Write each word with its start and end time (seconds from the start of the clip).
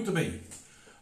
Muito 0.00 0.12
bem. 0.12 0.40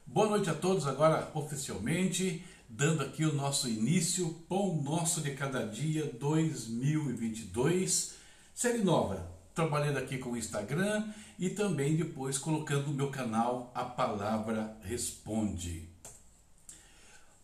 Boa 0.05 0.29
noite 0.29 0.51
a 0.51 0.55
todos. 0.55 0.85
Agora, 0.85 1.31
oficialmente, 1.33 2.45
dando 2.69 3.05
aqui 3.05 3.25
o 3.25 3.32
nosso 3.32 3.69
início, 3.69 4.29
Pão 4.49 4.82
Nosso 4.82 5.21
de 5.21 5.31
Cada 5.37 5.64
Dia 5.64 6.13
2022, 6.19 8.14
série 8.53 8.79
nova. 8.79 9.31
Trabalhando 9.55 9.99
aqui 9.99 10.19
com 10.19 10.32
o 10.32 10.37
Instagram 10.37 11.07
e 11.39 11.49
também 11.49 11.95
depois 11.95 12.39
colocando 12.39 12.89
no 12.89 12.95
meu 12.95 13.09
canal 13.09 13.71
A 13.73 13.85
Palavra 13.85 14.77
Responde. 14.82 15.89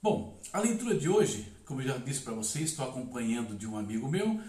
Bom, 0.03 0.37
a 0.53 0.59
leitura 0.59 0.97
de 0.97 1.09
hoje, 1.09 1.53
como 1.65 1.83
eu 1.83 1.87
já 1.87 1.99
disse 1.99 2.23
para 2.23 2.35
vocês, 2.35 2.71
estou 2.71 2.85
acompanhando 2.85 3.57
de 3.57 3.65
um 3.65 3.79
amigo 3.79 4.09
meu. 4.09 4.41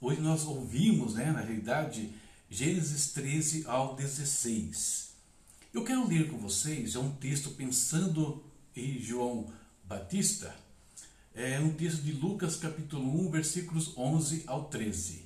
Hoje 0.00 0.20
nós 0.20 0.44
ouvimos, 0.44 1.14
né, 1.14 1.32
na 1.32 1.40
realidade, 1.40 2.14
Gênesis 2.48 3.12
13 3.12 3.64
ao 3.66 3.96
16. 3.96 5.13
Eu 5.74 5.82
quero 5.82 6.06
ler 6.06 6.30
com 6.30 6.38
vocês, 6.38 6.94
é 6.94 7.00
um 7.00 7.10
texto 7.10 7.50
pensando 7.50 8.44
em 8.76 8.96
João 9.00 9.52
Batista, 9.82 10.54
é 11.34 11.58
um 11.58 11.72
texto 11.72 12.00
de 12.02 12.12
Lucas 12.12 12.54
capítulo 12.54 13.26
1, 13.26 13.30
versículos 13.32 13.98
11 13.98 14.44
ao 14.46 14.66
13. 14.66 15.24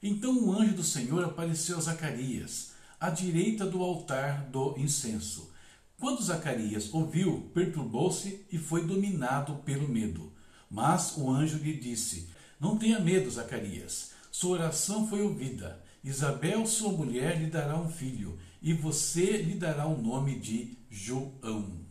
Então 0.00 0.38
o 0.38 0.52
anjo 0.52 0.74
do 0.74 0.84
Senhor 0.84 1.24
apareceu 1.24 1.76
a 1.76 1.80
Zacarias, 1.80 2.74
à 3.00 3.10
direita 3.10 3.66
do 3.66 3.82
altar 3.82 4.44
do 4.50 4.78
incenso. 4.78 5.50
Quando 5.98 6.22
Zacarias 6.22 6.94
ouviu, 6.94 7.50
perturbou-se 7.52 8.46
e 8.52 8.56
foi 8.56 8.86
dominado 8.86 9.56
pelo 9.64 9.88
medo. 9.88 10.32
Mas 10.70 11.16
o 11.16 11.28
anjo 11.28 11.58
lhe 11.58 11.74
disse: 11.74 12.28
Não 12.60 12.78
tenha 12.78 13.00
medo, 13.00 13.28
Zacarias. 13.28 14.12
Sua 14.30 14.58
oração 14.58 15.08
foi 15.08 15.22
ouvida. 15.22 15.82
Isabel, 16.04 16.64
sua 16.68 16.92
mulher, 16.92 17.40
lhe 17.40 17.50
dará 17.50 17.76
um 17.76 17.90
filho, 17.90 18.38
e 18.60 18.72
você 18.72 19.38
lhe 19.38 19.54
dará 19.54 19.86
o 19.86 20.00
nome 20.00 20.38
de 20.38 20.76
João. 20.90 21.86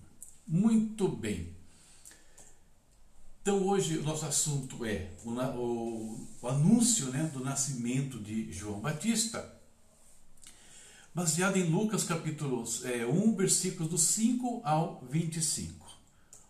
Muito 0.46 1.08
bem. 1.08 1.56
Então 3.42 3.66
hoje 3.66 3.98
o 3.98 4.04
nosso 4.04 4.26
assunto 4.26 4.84
é 4.84 5.10
o, 5.24 5.30
o, 5.32 6.28
o 6.42 6.48
anúncio 6.48 7.08
né, 7.08 7.30
do 7.34 7.40
nascimento 7.40 8.20
de 8.20 8.52
João 8.52 8.82
Batista, 8.82 9.54
baseado 11.14 11.56
em 11.56 11.70
Lucas 11.70 12.04
capítulo 12.04 12.66
é, 12.84 13.06
1, 13.06 13.36
versículos 13.36 13.90
do 13.90 13.98
5 13.98 14.62
ao 14.66 15.02
25. 15.10 15.88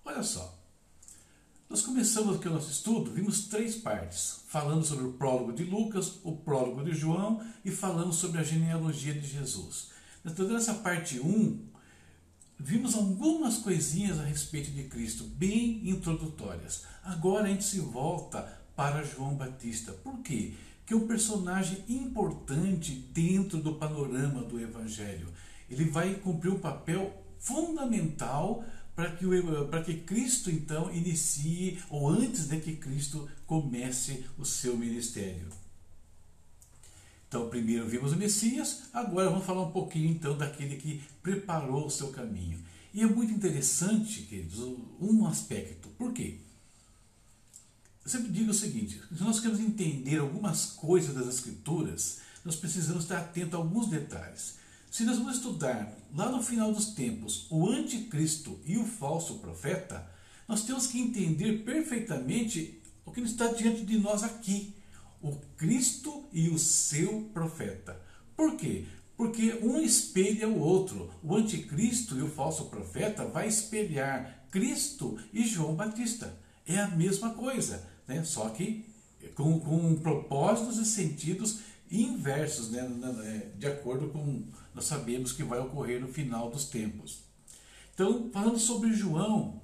Olha 0.04 0.24
só, 0.24 0.58
nós 1.70 1.82
começamos 1.82 2.38
aqui 2.38 2.48
o 2.48 2.54
nosso 2.54 2.72
estudo, 2.72 3.12
vimos 3.12 3.48
três 3.48 3.76
partes, 3.76 4.40
falando 4.48 4.86
sobre 4.86 5.06
o 5.06 5.14
prólogo 5.14 5.52
de 5.52 5.66
Lucas, 5.66 6.14
o 6.24 6.36
prólogo 6.36 6.84
de 6.84 6.94
João 6.94 7.46
e 7.64 7.70
falando 7.70 8.14
sobre 8.14 8.40
a 8.40 8.44
genealogia 8.44 9.14
de 9.14 9.28
Jesus. 9.28 9.90
Então, 10.28 10.46
nessa 10.46 10.74
parte 10.74 11.22
1, 11.22 11.58
vimos 12.60 12.96
algumas 12.96 13.60
coisinhas 13.60 14.20
a 14.20 14.26
respeito 14.26 14.70
de 14.72 14.84
Cristo, 14.84 15.24
bem 15.24 15.90
introdutórias. 15.90 16.84
Agora 17.02 17.46
a 17.46 17.48
gente 17.48 17.64
se 17.64 17.80
volta 17.80 18.42
para 18.76 19.06
João 19.06 19.36
Batista. 19.36 19.94
Por 19.94 20.20
quê? 20.20 20.54
Que 20.86 20.94
é 20.94 20.98
um 20.98 21.08
personagem 21.08 21.82
importante 21.88 22.92
dentro 23.14 23.60
do 23.60 23.76
panorama 23.76 24.44
do 24.44 24.60
Evangelho. 24.60 25.30
Ele 25.70 25.86
vai 25.86 26.16
cumprir 26.16 26.52
um 26.52 26.60
papel 26.60 27.24
fundamental 27.40 28.66
para 28.96 29.12
que, 29.12 29.26
para 29.70 29.84
que 29.84 29.94
Cristo 30.02 30.52
então 30.52 30.94
inicie, 30.94 31.80
ou 31.90 32.10
antes 32.10 32.48
de 32.48 32.60
que 32.60 32.76
Cristo 32.76 33.30
comece 33.46 34.26
o 34.38 34.44
seu 34.44 34.76
ministério. 34.76 35.48
Então, 37.28 37.50
primeiro 37.50 37.88
vimos 37.88 38.14
o 38.14 38.16
Messias, 38.16 38.84
agora 38.94 39.30
vamos 39.30 39.46
falar 39.46 39.64
um 39.64 39.72
pouquinho 39.72 40.10
então 40.10 40.38
daquele 40.38 40.78
que 40.78 41.02
preparou 41.22 41.86
o 41.86 41.92
seu 41.92 42.10
caminho. 42.10 42.64
E 42.94 43.02
é 43.02 43.06
muito 43.06 43.34
interessante, 43.34 44.22
queridos, 44.22 44.60
um 45.00 45.28
aspecto. 45.28 45.90
Por 45.90 46.14
quê? 46.14 46.40
Eu 48.04 48.10
sempre 48.10 48.32
digo 48.32 48.52
o 48.52 48.54
seguinte: 48.54 49.02
se 49.14 49.22
nós 49.22 49.42
queremos 49.42 49.60
entender 49.60 50.20
algumas 50.20 50.68
coisas 50.68 51.14
das 51.14 51.28
Escrituras, 51.28 52.20
nós 52.46 52.56
precisamos 52.56 53.04
estar 53.04 53.18
atento 53.18 53.58
a 53.58 53.60
alguns 53.60 53.90
detalhes. 53.90 54.56
Se 54.90 55.04
nós 55.04 55.18
vamos 55.18 55.36
estudar 55.36 55.94
lá 56.16 56.32
no 56.32 56.42
final 56.42 56.72
dos 56.72 56.94
tempos 56.94 57.46
o 57.50 57.70
anticristo 57.70 58.58
e 58.66 58.78
o 58.78 58.86
falso 58.86 59.40
profeta, 59.40 60.10
nós 60.48 60.64
temos 60.64 60.88
que 60.88 60.98
entender 60.98 61.66
perfeitamente 61.66 62.82
o 63.06 63.12
que 63.12 63.20
está 63.20 63.48
diante 63.52 63.84
de 63.84 64.00
nós 64.00 64.24
aqui: 64.24 64.74
o 65.22 65.36
Cristo 65.58 66.26
e 66.32 66.50
o 66.50 66.60
seu 66.60 67.30
profeta. 67.34 68.00
Por 68.36 68.56
quê? 68.56 68.86
Porque 69.16 69.60
um 69.64 69.80
espelha 69.80 70.48
o 70.48 70.60
outro. 70.60 71.10
O 71.24 71.36
anticristo 71.36 72.18
e 72.18 72.22
o 72.22 72.30
falso 72.30 72.66
profeta 72.66 73.26
vai 73.26 73.48
espelhar 73.48 74.46
Cristo 74.52 75.18
e 75.34 75.46
João 75.46 75.76
Batista. 75.76 76.38
É 76.66 76.78
a 76.80 76.88
mesma 76.88 77.32
coisa, 77.32 77.88
né? 78.08 78.24
só 78.24 78.50
que 78.50 78.86
com, 79.34 79.60
com 79.60 79.96
propósitos 79.96 80.78
e 80.78 80.86
sentidos 80.86 81.60
inversos, 81.90 82.70
né? 82.70 83.52
De 83.56 83.66
acordo 83.66 84.10
com 84.10 84.44
nós 84.74 84.86
sabemos 84.86 85.32
que 85.32 85.44
vai 85.44 85.60
ocorrer 85.60 86.00
no 86.00 86.08
final 86.08 86.52
dos 86.52 86.66
tempos. 86.66 87.20
Então, 87.94 88.30
falando 88.32 88.60
sobre 88.60 88.94
João, 88.94 89.60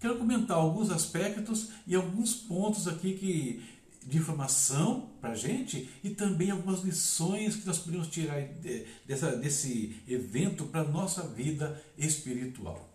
quero 0.00 0.16
comentar 0.16 0.56
alguns 0.56 0.90
aspectos 0.90 1.68
e 1.86 1.94
alguns 1.94 2.34
pontos 2.34 2.88
aqui 2.88 3.12
que, 3.14 3.62
de 4.06 4.16
informação 4.16 5.10
para 5.20 5.30
a 5.30 5.36
gente 5.36 5.90
e 6.02 6.10
também 6.10 6.50
algumas 6.50 6.82
lições 6.82 7.56
que 7.56 7.66
nós 7.66 7.78
podemos 7.78 8.08
tirar 8.08 8.40
dessa, 9.06 9.36
desse 9.36 10.02
evento 10.06 10.66
para 10.66 10.80
a 10.80 10.88
nossa 10.88 11.26
vida 11.26 11.82
espiritual. 11.96 12.88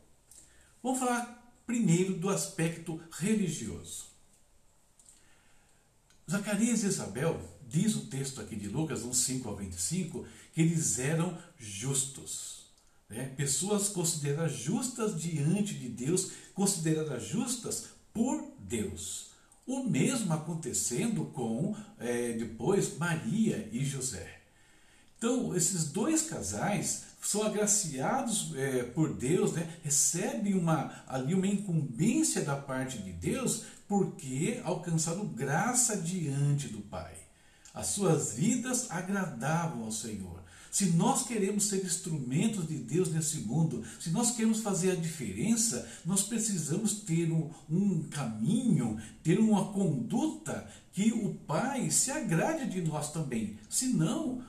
Vamos 0.81 0.99
falar 0.99 1.43
primeiro 1.65 2.15
do 2.15 2.29
aspecto 2.29 2.99
religioso. 3.11 4.05
Zacarias 6.29 6.83
e 6.83 6.87
Isabel, 6.87 7.39
diz 7.67 7.95
o 7.95 8.07
texto 8.07 8.41
aqui 8.41 8.55
de 8.55 8.67
Lucas, 8.67 9.03
1, 9.03 9.13
5 9.13 9.49
ao 9.49 9.55
25, 9.55 10.25
que 10.53 10.61
eles 10.61 10.99
eram 10.99 11.37
justos. 11.57 12.63
Né? 13.09 13.33
Pessoas 13.37 13.89
consideradas 13.89 14.53
justas 14.53 15.19
diante 15.21 15.73
de 15.73 15.89
Deus, 15.89 16.31
consideradas 16.53 17.23
justas 17.23 17.89
por 18.13 18.53
Deus. 18.59 19.32
O 19.66 19.84
mesmo 19.84 20.34
acontecendo 20.34 21.25
com 21.25 21.75
é, 22.00 22.34
depois 22.34 22.97
Maria 22.97 23.69
e 23.72 23.84
José. 23.84 24.41
Então, 25.18 25.56
esses 25.56 25.85
dois 25.85 26.24
casais 26.24 27.06
são 27.22 27.44
agraciados 27.44 28.53
é, 28.57 28.84
por 28.84 29.13
Deus, 29.13 29.53
né? 29.53 29.78
recebem 29.81 30.53
uma, 30.53 31.03
ali 31.07 31.34
uma 31.34 31.47
incumbência 31.47 32.41
da 32.41 32.57
parte 32.57 32.97
de 32.97 33.13
Deus, 33.13 33.63
porque 33.88 34.59
alcançaram 34.66 35.25
graça 35.25 35.95
diante 35.95 36.68
do 36.68 36.81
Pai. 36.81 37.16
As 37.74 37.88
suas 37.88 38.34
vidas 38.34 38.91
agradavam 38.91 39.85
ao 39.85 39.91
Senhor. 39.91 40.42
Se 40.73 40.88
nós 40.88 41.28
queremos 41.28 41.66
ser 41.66 41.85
instrumentos 41.85 42.67
de 42.67 42.79
Deus 42.79 43.11
nesse 43.11 43.41
mundo, 43.41 43.84
se 44.00 44.09
nós 44.09 44.31
queremos 44.31 44.61
fazer 44.61 44.89
a 44.89 44.95
diferença, 44.95 45.88
nós 46.03 46.23
precisamos 46.23 46.95
ter 47.01 47.31
um, 47.31 47.51
um 47.69 48.01
caminho, 48.09 49.00
ter 49.22 49.39
uma 49.39 49.72
conduta 49.72 50.67
que 50.91 51.12
o 51.12 51.35
Pai 51.45 51.91
se 51.91 52.09
agrade 52.09 52.67
de 52.72 52.81
nós 52.81 53.12
também. 53.12 53.56
Senão, 53.69 54.44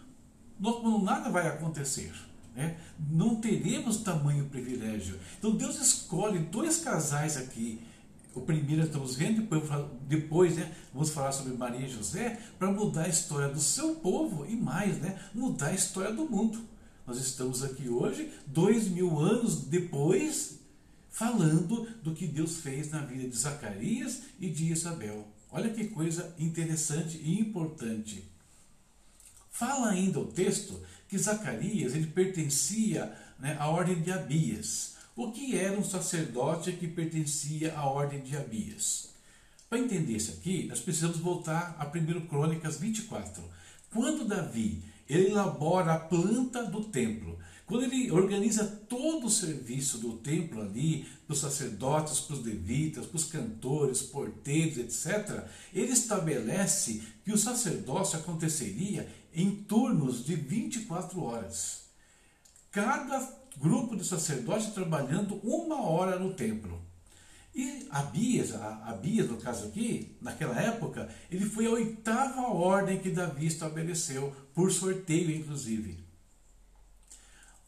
nada 1.02 1.28
vai 1.28 1.46
acontecer. 1.46 2.14
Né? 2.56 2.78
Não 3.10 3.36
teremos 3.36 3.98
tamanho 3.98 4.46
privilégio. 4.46 5.20
Então 5.38 5.54
Deus 5.54 5.78
escolhe 5.78 6.38
dois 6.38 6.78
casais 6.78 7.36
aqui 7.36 7.82
o 8.34 8.40
primeiro 8.40 8.82
estamos 8.82 9.14
vendo, 9.14 9.42
depois, 9.42 9.62
depois 10.08 10.56
né, 10.56 10.74
vamos 10.92 11.10
falar 11.10 11.32
sobre 11.32 11.56
Maria 11.56 11.86
e 11.86 11.90
José, 11.90 12.40
para 12.58 12.70
mudar 12.70 13.04
a 13.04 13.08
história 13.08 13.48
do 13.48 13.60
seu 13.60 13.94
povo 13.96 14.44
e 14.46 14.56
mais, 14.56 14.98
né, 14.98 15.18
mudar 15.32 15.68
a 15.68 15.74
história 15.74 16.12
do 16.12 16.28
mundo. 16.28 16.60
Nós 17.06 17.18
estamos 17.18 17.62
aqui 17.62 17.88
hoje, 17.88 18.32
dois 18.46 18.88
mil 18.88 19.18
anos 19.20 19.64
depois, 19.64 20.58
falando 21.10 21.86
do 22.02 22.14
que 22.14 22.26
Deus 22.26 22.56
fez 22.56 22.90
na 22.90 23.00
vida 23.00 23.28
de 23.28 23.36
Zacarias 23.36 24.22
e 24.40 24.48
de 24.48 24.72
Isabel. 24.72 25.28
Olha 25.50 25.70
que 25.70 25.86
coisa 25.88 26.34
interessante 26.38 27.18
e 27.18 27.38
importante. 27.38 28.24
Fala 29.50 29.90
ainda 29.90 30.18
o 30.18 30.26
texto 30.26 30.82
que 31.08 31.16
Zacarias 31.16 31.94
ele 31.94 32.08
pertencia 32.08 33.16
né, 33.38 33.56
à 33.60 33.68
ordem 33.68 34.02
de 34.02 34.10
Abias. 34.10 34.93
O 35.16 35.30
que 35.30 35.56
era 35.56 35.78
um 35.78 35.84
sacerdote 35.84 36.72
que 36.72 36.88
pertencia 36.88 37.78
à 37.78 37.86
ordem 37.86 38.20
de 38.20 38.36
Abias? 38.36 39.10
Para 39.70 39.78
entender 39.78 40.16
isso 40.16 40.32
aqui, 40.32 40.66
nós 40.66 40.80
precisamos 40.80 41.18
voltar 41.18 41.76
a 41.78 41.86
1 41.86 42.26
Crônicas 42.26 42.80
24. 42.80 43.40
Quando 43.92 44.26
Davi 44.26 44.82
ele 45.08 45.28
elabora 45.28 45.92
a 45.92 45.98
planta 46.00 46.64
do 46.64 46.82
templo, 46.82 47.38
quando 47.64 47.84
ele 47.84 48.10
organiza 48.10 48.64
todo 48.66 49.28
o 49.28 49.30
serviço 49.30 49.98
do 49.98 50.14
templo 50.14 50.60
ali, 50.60 51.06
para 51.26 51.34
os 51.34 51.38
sacerdotes, 51.38 52.18
para 52.18 52.34
os 52.34 52.44
levitas, 52.44 53.06
para 53.06 53.16
os 53.16 53.24
cantores, 53.24 54.02
porteiros, 54.02 54.78
etc., 54.78 55.44
ele 55.72 55.92
estabelece 55.92 57.04
que 57.24 57.32
o 57.32 57.38
sacerdócio 57.38 58.18
aconteceria 58.18 59.08
em 59.32 59.54
turnos 59.54 60.24
de 60.24 60.34
24 60.34 61.22
horas. 61.22 61.84
cada 62.72 63.43
grupo 63.56 63.96
de 63.96 64.04
sacerdotes 64.04 64.72
trabalhando 64.72 65.40
uma 65.42 65.82
hora 65.82 66.18
no 66.18 66.34
templo. 66.34 66.80
E 67.54 67.86
Abias, 67.90 68.52
Abias 68.52 69.28
no 69.30 69.36
caso 69.36 69.66
aqui, 69.66 70.16
naquela 70.20 70.60
época, 70.60 71.08
ele 71.30 71.46
foi 71.46 71.66
a 71.66 71.70
oitava 71.70 72.48
ordem 72.48 72.98
que 72.98 73.10
Davi 73.10 73.46
estabeleceu, 73.46 74.34
por 74.52 74.72
sorteio 74.72 75.30
inclusive. 75.30 76.02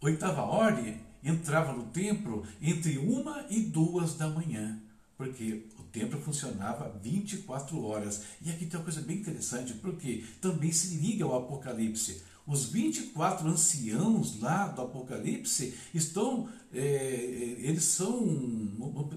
Oitava 0.00 0.42
ordem 0.42 1.00
entrava 1.22 1.72
no 1.72 1.84
templo 1.84 2.46
entre 2.60 2.98
uma 2.98 3.46
e 3.48 3.60
duas 3.60 4.14
da 4.14 4.28
manhã, 4.28 4.80
porque 5.16 5.66
templo 5.96 6.20
funcionava 6.20 6.94
24 7.02 7.82
horas. 7.82 8.22
E 8.42 8.50
aqui 8.50 8.66
tem 8.66 8.78
uma 8.78 8.84
coisa 8.84 9.00
bem 9.00 9.16
interessante, 9.16 9.72
porque 9.74 10.24
também 10.42 10.70
se 10.70 10.96
liga 10.96 11.24
ao 11.24 11.38
Apocalipse. 11.38 12.22
Os 12.46 12.66
24 12.66 13.48
anciãos 13.48 14.38
lá 14.38 14.68
do 14.68 14.82
Apocalipse 14.82 15.74
estão, 15.94 16.48
é, 16.72 16.80
é, 16.80 17.66
eles 17.66 17.84
são, 17.84 18.20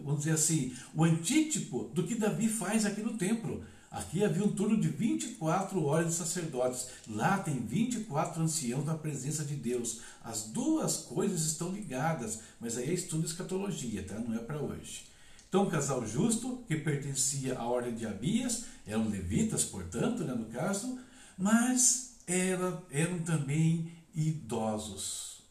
vamos 0.03 0.19
dizer 0.19 0.31
assim, 0.31 0.73
o 0.95 1.03
antítipo 1.03 1.91
do 1.93 2.07
que 2.07 2.15
Davi 2.15 2.47
faz 2.47 2.85
aqui 2.85 3.01
no 3.01 3.17
templo. 3.17 3.61
Aqui 3.91 4.23
havia 4.23 4.43
um 4.43 4.51
turno 4.51 4.79
de 4.79 4.87
24 4.87 5.83
horas 5.83 6.07
de 6.07 6.13
sacerdotes. 6.13 6.87
Lá 7.07 7.39
tem 7.39 7.59
24 7.59 8.41
anciãos 8.41 8.85
na 8.85 8.95
presença 8.95 9.43
de 9.43 9.55
Deus. 9.55 9.99
As 10.23 10.43
duas 10.43 10.97
coisas 10.97 11.41
estão 11.41 11.71
ligadas, 11.71 12.39
mas 12.59 12.77
aí 12.77 12.89
é 12.89 12.93
estudo 12.93 13.25
escatologia, 13.25 14.03
tá? 14.03 14.17
Não 14.19 14.35
é 14.35 14.39
para 14.39 14.61
hoje. 14.61 15.09
Então, 15.49 15.63
o 15.63 15.69
casal 15.69 16.05
justo, 16.05 16.63
que 16.67 16.75
pertencia 16.75 17.57
à 17.57 17.65
ordem 17.65 17.95
de 17.95 18.05
Abias, 18.05 18.65
eram 18.85 19.09
levitas, 19.09 19.63
portanto, 19.63 20.23
né, 20.23 20.33
no 20.35 20.45
caso, 20.45 20.99
mas 21.35 22.17
eram, 22.27 22.83
eram 22.91 23.19
também 23.23 23.91
idosos. 24.13 25.41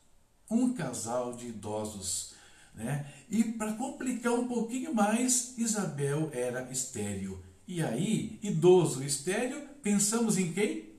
Um 0.49 0.73
casal 0.73 1.35
de 1.35 1.49
idosos. 1.49 2.35
Né? 2.75 3.13
E 3.29 3.43
para 3.43 3.73
complicar 3.73 4.35
um 4.35 4.47
pouquinho 4.47 4.95
mais, 4.95 5.59
Isabel 5.59 6.31
era 6.33 6.71
estéril. 6.71 7.43
E 7.67 7.83
aí, 7.83 8.39
idoso 8.41 9.03
estéril, 9.03 9.61
pensamos 9.83 10.39
em 10.39 10.53
quem? 10.53 10.91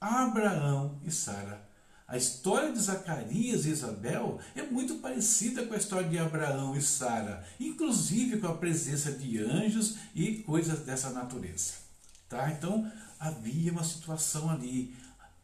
Abraão 0.00 0.98
e 1.04 1.10
Sara. 1.10 1.65
A 2.08 2.16
história 2.16 2.72
de 2.72 2.78
Zacarias 2.78 3.66
e 3.66 3.70
Isabel 3.70 4.38
é 4.54 4.62
muito 4.62 4.96
parecida 4.96 5.66
com 5.66 5.74
a 5.74 5.76
história 5.76 6.08
de 6.08 6.16
Abraão 6.16 6.76
e 6.76 6.80
Sara, 6.80 7.44
inclusive 7.58 8.38
com 8.38 8.46
a 8.46 8.54
presença 8.54 9.10
de 9.10 9.38
anjos 9.38 9.96
e 10.14 10.36
coisas 10.36 10.80
dessa 10.80 11.10
natureza. 11.10 11.74
Tá? 12.28 12.48
Então, 12.52 12.88
havia 13.18 13.72
uma 13.72 13.82
situação 13.82 14.48
ali. 14.48 14.94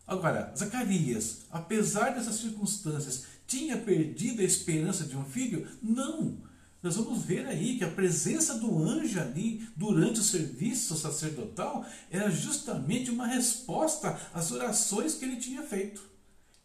Agora, 0.06 0.52
Zacarias, 0.56 1.38
apesar 1.50 2.10
dessas 2.10 2.36
circunstâncias, 2.36 3.24
tinha 3.44 3.76
perdido 3.76 4.40
a 4.40 4.44
esperança 4.44 5.02
de 5.02 5.16
um 5.16 5.24
filho? 5.24 5.66
Não. 5.82 6.38
Nós 6.80 6.94
vamos 6.94 7.24
ver 7.24 7.44
aí 7.46 7.76
que 7.76 7.84
a 7.84 7.90
presença 7.90 8.54
do 8.54 8.78
anjo 8.84 9.20
ali 9.20 9.68
durante 9.76 10.20
o 10.20 10.24
serviço 10.24 10.96
sacerdotal 10.96 11.84
era 12.08 12.30
justamente 12.30 13.10
uma 13.10 13.26
resposta 13.26 14.16
às 14.32 14.52
orações 14.52 15.14
que 15.14 15.24
ele 15.24 15.36
tinha 15.36 15.62
feito. 15.62 16.11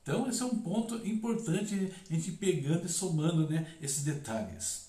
Então, 0.07 0.25
esse 0.29 0.41
é 0.41 0.45
um 0.45 0.59
ponto 0.59 1.05
importante 1.05 1.91
a 2.09 2.13
gente 2.13 2.31
pegando 2.31 2.85
e 2.85 2.89
somando 2.89 3.49
né, 3.49 3.75
esses 3.81 4.05
detalhes. 4.05 4.87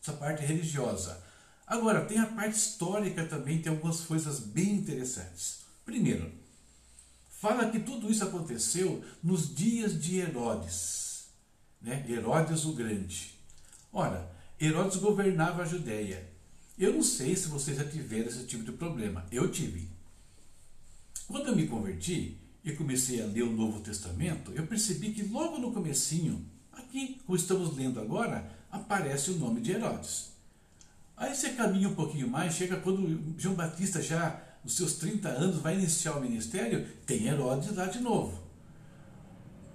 Essa 0.00 0.14
parte 0.14 0.42
religiosa. 0.42 1.22
Agora, 1.66 2.06
tem 2.06 2.18
a 2.18 2.24
parte 2.24 2.56
histórica 2.56 3.26
também, 3.26 3.60
tem 3.60 3.70
algumas 3.70 4.00
coisas 4.00 4.40
bem 4.40 4.76
interessantes. 4.76 5.66
Primeiro, 5.84 6.32
fala 7.28 7.70
que 7.70 7.78
tudo 7.78 8.10
isso 8.10 8.24
aconteceu 8.24 9.04
nos 9.22 9.54
dias 9.54 10.00
de 10.00 10.16
Herodes, 10.16 11.26
né? 11.82 12.02
Herodes 12.08 12.64
o 12.64 12.72
Grande. 12.72 13.34
Ora, 13.92 14.34
Herodes 14.58 14.96
governava 14.96 15.60
a 15.60 15.66
Judéia. 15.66 16.26
Eu 16.78 16.94
não 16.94 17.02
sei 17.02 17.36
se 17.36 17.48
vocês 17.48 17.76
já 17.76 17.84
tiveram 17.84 18.28
esse 18.28 18.46
tipo 18.46 18.64
de 18.64 18.72
problema. 18.72 19.26
Eu 19.30 19.52
tive. 19.52 19.90
Quando 21.28 21.48
eu 21.48 21.56
me 21.56 21.68
converti 21.68 22.39
e 22.64 22.72
comecei 22.72 23.22
a 23.22 23.26
ler 23.26 23.42
o 23.42 23.52
Novo 23.52 23.80
Testamento, 23.80 24.52
eu 24.52 24.66
percebi 24.66 25.12
que 25.12 25.22
logo 25.22 25.58
no 25.58 25.72
comecinho, 25.72 26.44
aqui, 26.72 27.20
como 27.26 27.36
estamos 27.36 27.76
lendo 27.76 28.00
agora, 28.00 28.50
aparece 28.70 29.30
o 29.30 29.38
nome 29.38 29.60
de 29.60 29.72
Herodes. 29.72 30.30
Aí 31.16 31.34
você 31.34 31.50
caminha 31.50 31.88
um 31.88 31.94
pouquinho 31.94 32.28
mais, 32.28 32.54
chega 32.54 32.76
quando 32.76 33.34
João 33.38 33.54
Batista 33.54 34.00
já 34.00 34.40
nos 34.64 34.76
seus 34.76 34.94
30 34.94 35.28
anos, 35.28 35.58
vai 35.58 35.74
iniciar 35.74 36.16
o 36.16 36.20
ministério, 36.20 36.86
tem 37.06 37.26
Herodes 37.26 37.74
lá 37.74 37.86
de 37.86 38.00
novo. 38.00 38.40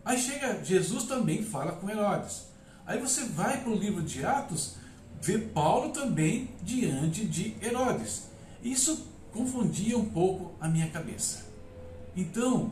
Aí 0.03 0.19
chega, 0.19 0.63
Jesus 0.63 1.05
também 1.05 1.43
fala 1.43 1.73
com 1.73 1.89
Herodes. 1.89 2.47
Aí 2.85 2.99
você 2.99 3.25
vai 3.25 3.61
para 3.61 3.71
o 3.71 3.75
livro 3.75 4.03
de 4.03 4.23
Atos, 4.23 4.75
vê 5.21 5.39
Paulo 5.39 5.91
também 5.91 6.49
diante 6.61 7.25
de 7.25 7.55
Herodes. 7.61 8.23
Isso 8.63 9.07
confundia 9.31 9.97
um 9.97 10.05
pouco 10.05 10.55
a 10.59 10.67
minha 10.67 10.89
cabeça. 10.89 11.44
Então, 12.15 12.71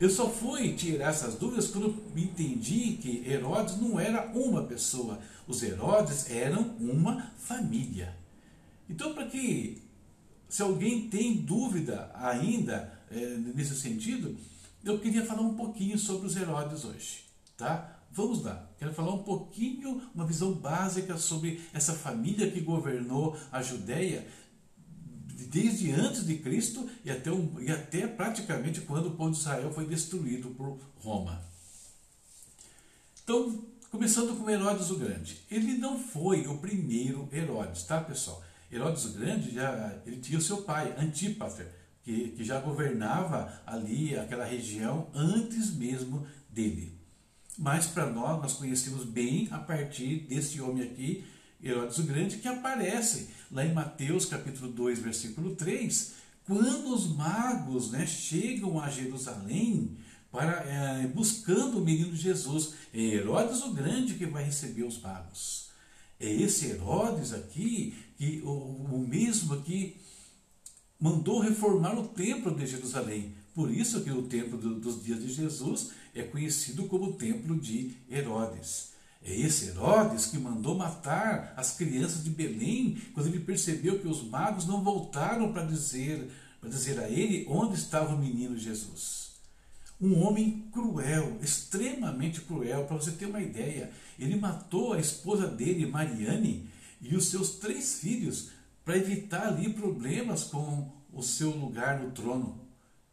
eu 0.00 0.10
só 0.10 0.28
fui 0.28 0.74
tirar 0.74 1.10
essas 1.10 1.36
dúvidas 1.36 1.68
quando 1.68 2.02
entendi 2.16 2.98
que 3.00 3.22
Herodes 3.26 3.80
não 3.80 3.98
era 3.98 4.26
uma 4.34 4.64
pessoa. 4.64 5.20
Os 5.46 5.62
Herodes 5.62 6.30
eram 6.30 6.76
uma 6.80 7.32
família. 7.38 8.16
Então, 8.88 9.14
para 9.14 9.26
que 9.26 9.82
se 10.48 10.62
alguém 10.62 11.08
tem 11.08 11.36
dúvida 11.36 12.10
ainda 12.14 12.92
é, 13.10 13.36
nesse 13.54 13.74
sentido, 13.76 14.36
eu 14.84 14.98
queria 14.98 15.24
falar 15.24 15.42
um 15.42 15.54
pouquinho 15.54 15.98
sobre 15.98 16.26
os 16.26 16.36
Herodes 16.36 16.84
hoje, 16.84 17.24
tá? 17.56 18.00
Vamos 18.12 18.44
lá, 18.44 18.70
quero 18.78 18.94
falar 18.94 19.12
um 19.12 19.24
pouquinho, 19.24 20.00
uma 20.14 20.24
visão 20.24 20.52
básica 20.52 21.16
sobre 21.16 21.60
essa 21.72 21.94
família 21.94 22.48
que 22.50 22.60
governou 22.60 23.36
a 23.50 23.60
Judéia 23.60 24.24
desde 25.46 25.92
antes 25.92 26.26
de 26.26 26.36
Cristo 26.38 26.88
e 27.04 27.10
até, 27.10 27.30
e 27.60 27.70
até 27.70 28.06
praticamente 28.06 28.80
quando 28.82 29.08
o 29.08 29.10
povo 29.12 29.30
de 29.30 29.38
Israel 29.38 29.72
foi 29.72 29.86
destruído 29.86 30.50
por 30.50 30.78
Roma. 30.96 31.42
Então, 33.22 33.64
começando 33.90 34.38
com 34.38 34.50
Herodes 34.50 34.90
o 34.90 34.98
Grande. 34.98 35.40
Ele 35.50 35.78
não 35.78 35.98
foi 35.98 36.46
o 36.46 36.58
primeiro 36.58 37.28
Herodes, 37.32 37.84
tá 37.84 38.00
pessoal? 38.00 38.42
Herodes 38.70 39.04
o 39.04 39.12
Grande 39.12 39.54
já 39.54 39.98
ele 40.04 40.18
tinha 40.18 40.38
o 40.38 40.42
seu 40.42 40.62
pai, 40.62 40.94
Antípater, 40.98 41.70
que, 42.02 42.30
que 42.30 42.44
já 42.44 42.60
governava 42.60 43.62
ali 43.66 44.16
aquela 44.16 44.44
região 44.44 45.08
antes 45.14 45.74
mesmo 45.74 46.26
dele. 46.50 46.98
Mas 47.56 47.86
para 47.86 48.10
nós, 48.10 48.42
nós 48.42 48.52
conhecemos 48.54 49.04
bem 49.04 49.48
a 49.50 49.58
partir 49.58 50.26
desse 50.28 50.60
homem 50.60 50.82
aqui, 50.82 51.24
Herodes 51.64 51.98
o 51.98 52.02
Grande, 52.02 52.36
que 52.36 52.48
aparece 52.48 53.28
lá 53.50 53.64
em 53.64 53.72
Mateus 53.72 54.26
capítulo 54.26 54.70
2, 54.70 54.98
versículo 54.98 55.56
3, 55.56 56.12
quando 56.46 56.92
os 56.92 57.06
magos 57.16 57.90
né, 57.90 58.06
chegam 58.06 58.78
a 58.78 58.90
Jerusalém 58.90 59.96
para 60.34 60.64
é, 60.68 61.06
buscando 61.06 61.78
o 61.78 61.84
menino 61.84 62.14
Jesus. 62.14 62.74
É 62.92 62.98
Herodes 62.98 63.62
o 63.62 63.72
Grande 63.72 64.14
que 64.14 64.26
vai 64.26 64.42
receber 64.42 64.82
os 64.82 65.00
magos. 65.00 65.70
É 66.18 66.30
esse 66.30 66.66
Herodes 66.66 67.32
aqui 67.32 67.94
que 68.18 68.42
o, 68.44 68.50
o 68.50 69.06
mesmo 69.08 69.62
que 69.62 69.96
mandou 70.98 71.38
reformar 71.38 71.96
o 71.98 72.08
templo 72.08 72.54
de 72.54 72.66
Jerusalém. 72.66 73.32
Por 73.54 73.70
isso 73.70 74.02
que 74.02 74.10
o 74.10 74.22
templo 74.22 74.58
do, 74.58 74.80
dos 74.80 75.04
dias 75.04 75.22
de 75.22 75.32
Jesus 75.32 75.90
é 76.14 76.22
conhecido 76.24 76.86
como 76.86 77.10
o 77.10 77.12
templo 77.12 77.58
de 77.58 77.92
Herodes. 78.10 78.93
É 79.24 79.34
esse 79.34 79.68
Herodes 79.68 80.26
que 80.26 80.36
mandou 80.36 80.74
matar 80.74 81.54
as 81.56 81.72
crianças 81.72 82.22
de 82.22 82.28
Belém 82.28 82.98
quando 83.14 83.28
ele 83.28 83.40
percebeu 83.40 83.98
que 83.98 84.06
os 84.06 84.22
magos 84.22 84.66
não 84.66 84.84
voltaram 84.84 85.50
para 85.50 85.64
dizer, 85.64 86.30
para 86.60 86.68
dizer 86.68 87.00
a 87.00 87.08
ele 87.08 87.46
onde 87.48 87.74
estava 87.74 88.14
o 88.14 88.18
menino 88.18 88.58
Jesus. 88.58 89.32
Um 89.98 90.20
homem 90.22 90.68
cruel, 90.70 91.38
extremamente 91.40 92.42
cruel, 92.42 92.84
para 92.84 92.96
você 92.96 93.12
ter 93.12 93.24
uma 93.24 93.40
ideia. 93.40 93.90
Ele 94.18 94.36
matou 94.36 94.92
a 94.92 95.00
esposa 95.00 95.48
dele, 95.48 95.86
Mariane, 95.86 96.68
e 97.00 97.16
os 97.16 97.28
seus 97.28 97.50
três 97.52 98.00
filhos 98.00 98.50
para 98.84 98.98
evitar 98.98 99.46
ali 99.46 99.72
problemas 99.72 100.44
com 100.44 100.92
o 101.10 101.22
seu 101.22 101.50
lugar 101.50 102.00
no 102.00 102.10
trono. 102.10 102.60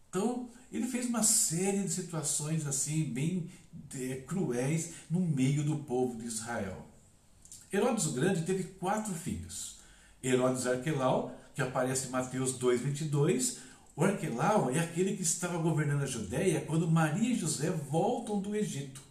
Então, 0.10 0.50
ele 0.72 0.88
fez 0.88 1.06
uma 1.06 1.24
série 1.24 1.84
de 1.84 1.90
situações 1.90 2.68
assim 2.68 3.06
bem 3.06 3.50
cruéis 4.28 4.94
no 5.10 5.20
meio 5.20 5.64
do 5.64 5.78
povo 5.78 6.20
de 6.20 6.26
Israel. 6.26 6.88
Herodes 7.72 8.06
o 8.06 8.14
Grande 8.14 8.44
teve 8.44 8.64
quatro 8.64 9.14
filhos. 9.14 9.80
Herodes 10.24 10.68
Arquelau, 10.68 11.36
que 11.56 11.62
aparece 11.62 12.08
em 12.08 12.12
Mateus 12.12 12.58
2,22. 12.60 13.58
O 13.96 14.04
Arquelau 14.04 14.70
é 14.70 14.80
aquele 14.80 15.16
que 15.16 15.24
estava 15.24 15.58
governando 15.58 16.04
a 16.04 16.08
Judéia 16.08 16.62
quando 16.62 16.90
Maria 16.90 17.34
e 17.34 17.36
José 17.36 17.70
voltam 17.70 18.40
do 18.40 18.56
Egito. 18.56 19.02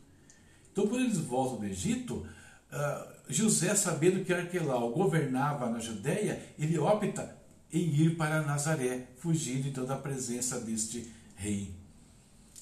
Então, 0.72 0.86
quando 0.86 1.04
eles 1.04 1.18
voltam 1.18 1.58
do 1.58 1.66
Egito, 1.66 2.26
uh, 2.72 3.20
José, 3.28 3.74
sabendo 3.74 4.24
que 4.24 4.32
Arquelau 4.32 4.90
governava 4.92 5.68
na 5.68 5.78
Judéia, 5.78 6.42
ele 6.58 6.78
opta 6.78 7.36
em 7.72 7.80
ir 7.80 8.16
para 8.16 8.42
Nazaré, 8.42 9.08
fugindo 9.18 9.68
então 9.68 9.84
da 9.84 9.96
presença 9.96 10.60
deste 10.60 11.10
rei. 11.36 11.79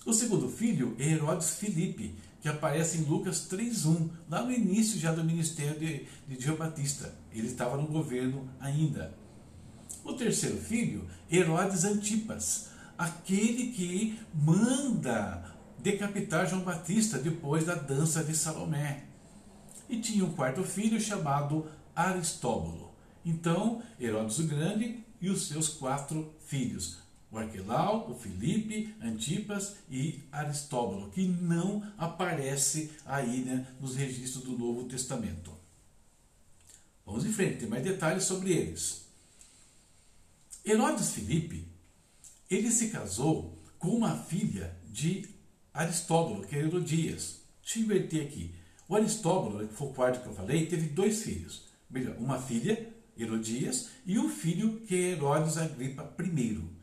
O 0.09 0.12
segundo 0.15 0.49
filho 0.49 0.97
é 0.99 1.07
Herodes 1.07 1.57
Filipe, 1.57 2.15
que 2.41 2.49
aparece 2.49 2.97
em 2.97 3.03
Lucas 3.03 3.47
3.1, 3.47 4.09
lá 4.27 4.43
no 4.43 4.50
início 4.50 4.99
já 4.99 5.12
do 5.12 5.23
ministério 5.23 5.79
de, 5.79 6.07
de 6.27 6.43
João 6.43 6.57
Batista. 6.57 7.15
Ele 7.31 7.47
estava 7.47 7.77
no 7.77 7.87
governo 7.87 8.49
ainda. 8.59 9.15
O 10.03 10.15
terceiro 10.15 10.57
filho, 10.57 11.07
Herodes 11.31 11.85
Antipas, 11.85 12.71
aquele 12.97 13.67
que 13.71 14.19
manda 14.33 15.55
decapitar 15.79 16.49
João 16.49 16.62
Batista 16.62 17.19
depois 17.19 17.67
da 17.67 17.75
dança 17.75 18.25
de 18.25 18.35
Salomé. 18.35 19.05
E 19.91 20.00
tinha 20.00 20.25
um 20.25 20.33
quarto 20.33 20.65
filho 20.65 20.99
chamado 20.99 21.67
Aristóbulo. 21.95 22.95
Então, 23.23 23.83
Herodes 24.00 24.38
o 24.38 24.45
Grande 24.45 25.05
e 25.21 25.29
os 25.29 25.49
seus 25.49 25.69
quatro 25.69 26.33
filhos, 26.47 26.97
o 27.30 27.38
Arquelau, 27.38 28.11
o 28.11 28.14
Filipe, 28.14 28.94
Antipas 29.02 29.76
e 29.90 30.20
Aristóbulo, 30.32 31.11
que 31.11 31.26
não 31.26 31.82
aparece 31.99 32.90
aí 33.04 33.44
né, 33.44 33.66
nos 33.80 33.97
registros 33.97 34.44
do 34.44 34.56
Novo 34.56 34.85
Testamento. 34.85 35.52
Vamos 37.04 37.25
em 37.25 37.32
frente, 37.32 37.61
tem 37.61 37.68
mais 37.68 37.82
detalhes 37.82 38.25
sobre 38.25 38.52
eles. 38.52 39.06
Herodes 40.64 41.11
Filipe, 41.11 41.66
ele 42.50 42.70
se 42.70 42.88
casou 42.88 43.58
com 43.78 43.88
uma 43.88 44.16
filha 44.16 44.76
de 44.90 45.28
Aristóbulo, 45.73 46.47
que 46.47 46.56
é 46.56 46.61
Herodias. 46.61 47.40
Deixa 47.62 47.78
eu 47.78 47.85
inverter 47.85 48.26
aqui. 48.26 48.54
O 48.88 48.97
Aristóbulo, 48.97 49.66
que 49.66 49.75
foi 49.75 49.88
o 49.88 49.92
quarto 49.92 50.23
que 50.23 50.28
eu 50.28 50.35
falei, 50.35 50.66
teve 50.66 50.88
dois 50.88 51.23
filhos. 51.23 51.66
Melhor, 51.90 52.16
uma 52.16 52.40
filha, 52.40 52.88
Herodias, 53.16 53.88
e 54.04 54.18
um 54.18 54.28
filho 54.28 54.80
que 54.80 54.94
é 54.94 55.11
Herodes 55.12 55.56
Agripa 55.56 56.14
I. 56.18 56.77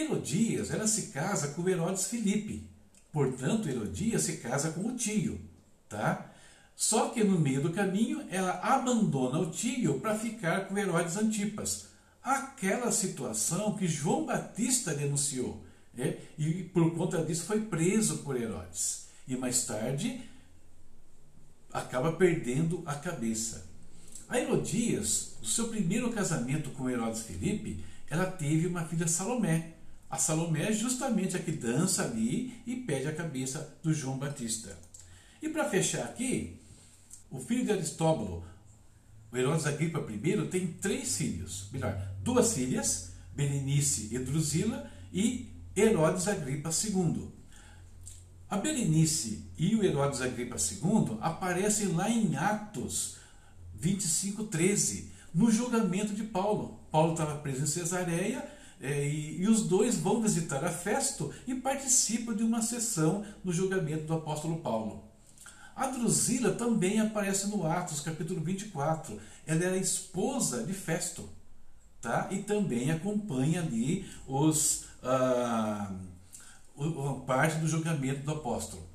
Herodias, 0.00 0.70
ela 0.70 0.86
se 0.86 1.08
casa 1.08 1.48
com 1.48 1.68
Herodes 1.68 2.06
Filipe. 2.06 2.68
Portanto, 3.12 3.68
Herodias 3.68 4.22
se 4.22 4.38
casa 4.38 4.70
com 4.72 4.88
o 4.88 4.96
tio, 4.96 5.40
tá? 5.88 6.32
Só 6.76 7.08
que 7.08 7.24
no 7.24 7.38
meio 7.38 7.62
do 7.62 7.72
caminho 7.72 8.26
ela 8.30 8.60
abandona 8.62 9.38
o 9.38 9.50
tio 9.50 9.98
para 9.98 10.18
ficar 10.18 10.66
com 10.66 10.76
Herodes 10.76 11.16
Antipas. 11.16 11.86
Aquela 12.22 12.92
situação 12.92 13.74
que 13.76 13.88
João 13.88 14.26
Batista 14.26 14.92
denunciou. 14.92 15.64
Né? 15.94 16.18
E 16.36 16.64
por 16.64 16.94
conta 16.94 17.24
disso 17.24 17.46
foi 17.46 17.62
preso 17.62 18.18
por 18.18 18.36
Herodes. 18.36 19.06
E 19.26 19.34
mais 19.36 19.64
tarde 19.64 20.20
acaba 21.72 22.12
perdendo 22.12 22.82
a 22.84 22.94
cabeça. 22.94 23.66
A 24.28 24.38
Herodias, 24.38 25.36
no 25.40 25.46
seu 25.46 25.68
primeiro 25.68 26.10
casamento 26.10 26.70
com 26.70 26.90
Herodes 26.90 27.22
Filipe, 27.22 27.82
ela 28.10 28.26
teve 28.26 28.66
uma 28.66 28.84
filha 28.84 29.06
Salomé. 29.06 29.72
A 30.08 30.18
Salomé 30.18 30.68
é 30.68 30.72
justamente 30.72 31.36
a 31.36 31.40
que 31.40 31.50
dança 31.50 32.04
ali 32.04 32.54
e 32.66 32.76
pede 32.76 33.08
a 33.08 33.14
cabeça 33.14 33.76
do 33.82 33.92
João 33.92 34.18
Batista. 34.18 34.78
E 35.42 35.48
para 35.48 35.68
fechar 35.68 36.04
aqui, 36.04 36.60
o 37.30 37.40
filho 37.40 37.64
de 37.64 37.72
Aristóbulo, 37.72 38.44
o 39.32 39.36
Herodes 39.36 39.66
Agripa 39.66 40.00
I, 40.10 40.48
tem 40.48 40.68
três 40.68 41.16
filhos, 41.16 41.68
melhor, 41.72 42.00
duas 42.22 42.54
filhas, 42.54 43.12
Berenice 43.34 44.14
e 44.14 44.18
Drusila, 44.18 44.90
e 45.12 45.50
Herodes 45.76 46.28
Agripa 46.28 46.70
II. 46.70 47.28
A 48.48 48.56
Berenice 48.56 49.44
e 49.58 49.74
o 49.74 49.84
Herodes 49.84 50.22
Agripa 50.22 50.56
II 50.56 51.18
aparecem 51.20 51.88
lá 51.88 52.08
em 52.08 52.36
Atos 52.36 53.16
25, 53.74 54.44
13, 54.44 55.10
no 55.34 55.50
julgamento 55.50 56.14
de 56.14 56.22
Paulo. 56.22 56.80
Paulo 56.90 57.12
estava 57.12 57.38
preso 57.38 57.64
em 57.64 57.66
Cesareia 57.66 58.55
é, 58.80 59.08
e, 59.08 59.42
e, 59.42 59.48
os 59.48 59.62
dois 59.62 59.96
vão 59.96 60.20
visitar 60.20 60.64
a 60.64 60.70
Festo 60.70 61.32
e 61.46 61.54
participam 61.54 62.34
de 62.34 62.42
uma 62.42 62.60
sessão 62.60 63.24
no 63.42 63.52
julgamento 63.52 64.04
do 64.04 64.14
apóstolo 64.14 64.58
Paulo. 64.58 65.04
A 65.74 65.86
Drusila 65.88 66.52
também 66.52 67.00
aparece 67.00 67.48
no 67.48 67.66
Atos, 67.66 68.00
capítulo 68.00 68.40
24. 68.40 69.18
Ela 69.46 69.64
é 69.64 69.68
a 69.70 69.76
esposa 69.76 70.64
de 70.64 70.72
Festo. 70.72 71.28
Tá? 72.00 72.28
E 72.30 72.42
também 72.42 72.90
acompanha 72.90 73.60
ali 73.60 74.08
os, 74.26 74.84
ah, 75.02 75.90
parte 77.26 77.58
do 77.58 77.68
julgamento 77.68 78.22
do 78.22 78.32
apóstolo. 78.32 78.86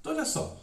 Então, 0.00 0.12
olha 0.12 0.24
só. 0.24 0.60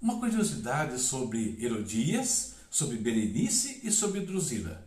Uma 0.00 0.18
curiosidade 0.18 0.98
sobre 0.98 1.56
Herodias, 1.60 2.56
sobre 2.70 2.96
Berenice 2.96 3.80
e 3.82 3.90
sobre 3.90 4.20
Drusila. 4.20 4.83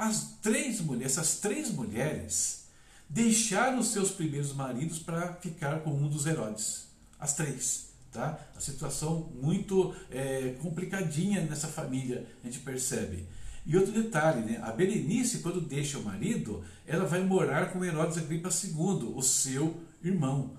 As 0.00 0.38
três 0.40 0.80
mulheres, 0.80 1.12
essas 1.12 1.40
três 1.40 1.70
mulheres 1.70 2.64
deixaram 3.06 3.82
seus 3.82 4.10
primeiros 4.10 4.54
maridos 4.54 4.98
para 4.98 5.34
ficar 5.34 5.80
com 5.80 5.90
um 5.90 6.08
dos 6.08 6.24
Herodes. 6.24 6.86
As 7.18 7.34
três. 7.34 7.90
Tá? 8.10 8.40
A 8.56 8.60
situação 8.60 9.30
muito 9.42 9.94
é, 10.10 10.56
complicadinha 10.62 11.42
nessa 11.42 11.68
família, 11.68 12.26
a 12.42 12.46
gente 12.46 12.60
percebe. 12.60 13.26
E 13.66 13.76
outro 13.76 13.92
detalhe, 13.92 14.40
né? 14.40 14.58
a 14.62 14.72
Berenice, 14.72 15.40
quando 15.40 15.60
deixa 15.60 15.98
o 15.98 16.02
marido, 16.02 16.64
ela 16.86 17.04
vai 17.04 17.22
morar 17.22 17.70
com 17.70 17.84
Herodes 17.84 18.16
Agripa 18.16 18.48
II, 18.48 19.12
o 19.14 19.20
seu 19.20 19.82
irmão. 20.02 20.56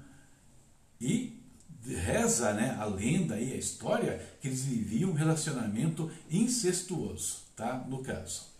E 1.02 1.42
reza 1.84 2.54
né, 2.54 2.78
a 2.80 2.86
lenda 2.86 3.40
e 3.40 3.54
a 3.54 3.58
história 3.58 4.24
que 4.40 4.48
eles 4.48 4.64
viviam 4.66 5.10
um 5.10 5.16
relacionamento 5.16 6.12
incestuoso, 6.30 7.38
tá? 7.56 7.84
no 7.90 8.04
caso. 8.04 8.51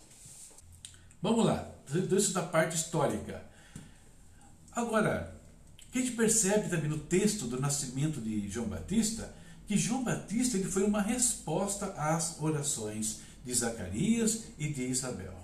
Vamos 1.22 1.46
lá, 1.46 1.70
isso 2.10 2.32
da 2.32 2.42
parte 2.42 2.74
histórica. 2.74 3.44
Agora, 4.74 5.32
que 5.92 5.98
a 5.98 6.02
gente 6.02 6.16
percebe 6.16 6.68
também 6.68 6.90
no 6.90 6.98
texto 6.98 7.46
do 7.46 7.60
nascimento 7.60 8.20
de 8.20 8.48
João 8.48 8.66
Batista, 8.66 9.32
que 9.68 9.76
João 9.78 10.02
Batista 10.02 10.56
ele 10.56 10.68
foi 10.68 10.82
uma 10.82 11.00
resposta 11.00 11.86
às 11.96 12.40
orações 12.40 13.20
de 13.44 13.54
Zacarias 13.54 14.44
e 14.58 14.68
de 14.68 14.82
Isabel. 14.82 15.34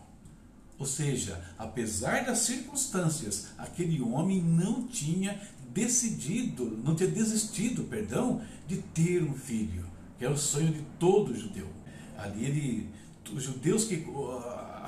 Ou 0.78 0.86
seja, 0.86 1.40
apesar 1.56 2.24
das 2.24 2.38
circunstâncias, 2.38 3.48
aquele 3.56 4.00
homem 4.00 4.42
não 4.42 4.86
tinha 4.86 5.40
decidido, 5.70 6.64
não 6.84 6.96
tinha 6.96 7.10
desistido, 7.10 7.84
perdão, 7.84 8.42
de 8.66 8.78
ter 8.78 9.22
um 9.22 9.34
filho, 9.34 9.86
que 10.18 10.24
é 10.24 10.30
o 10.30 10.36
sonho 10.36 10.72
de 10.72 10.82
todo 10.98 11.38
judeu. 11.38 11.68
Ali 12.16 12.44
ele, 12.44 12.90
os 13.32 13.42
judeus 13.42 13.84
que 13.84 14.04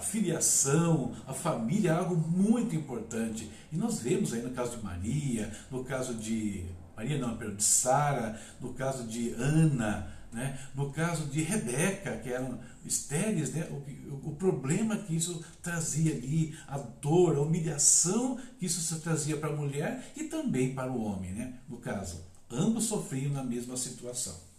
a 0.00 0.02
filiação, 0.02 1.14
a 1.26 1.34
família 1.34 1.90
é 1.90 1.94
algo 1.94 2.16
muito 2.16 2.74
importante. 2.74 3.50
E 3.70 3.76
nós 3.76 4.00
vemos 4.00 4.32
aí 4.32 4.40
no 4.40 4.50
caso 4.50 4.78
de 4.78 4.82
Maria, 4.82 5.52
no 5.70 5.84
caso 5.84 6.14
de 6.14 6.64
Maria 6.96 7.18
não, 7.18 7.36
perdão, 7.36 7.54
de 7.54 7.62
Sara, 7.62 8.40
no 8.58 8.72
caso 8.72 9.04
de 9.06 9.34
Ana, 9.34 10.10
né? 10.32 10.58
no 10.74 10.90
caso 10.90 11.26
de 11.26 11.42
Rebeca, 11.42 12.16
que 12.16 12.32
eram 12.32 12.58
estéreis, 12.82 13.52
né? 13.52 13.68
o, 13.70 14.30
o, 14.30 14.36
problema 14.36 14.96
que 14.96 15.14
isso 15.14 15.44
trazia 15.62 16.14
ali, 16.14 16.58
a 16.66 16.78
dor, 16.78 17.36
a 17.36 17.42
humilhação 17.42 18.40
que 18.58 18.64
isso 18.64 19.00
trazia 19.00 19.36
para 19.36 19.50
a 19.50 19.56
mulher 19.56 20.12
e 20.16 20.24
também 20.24 20.74
para 20.74 20.90
o 20.90 21.02
homem, 21.02 21.32
né? 21.32 21.58
no 21.68 21.76
caso. 21.76 22.24
Ambos 22.50 22.84
sofriam 22.84 23.32
na 23.32 23.44
mesma 23.44 23.76
situação. 23.76 24.49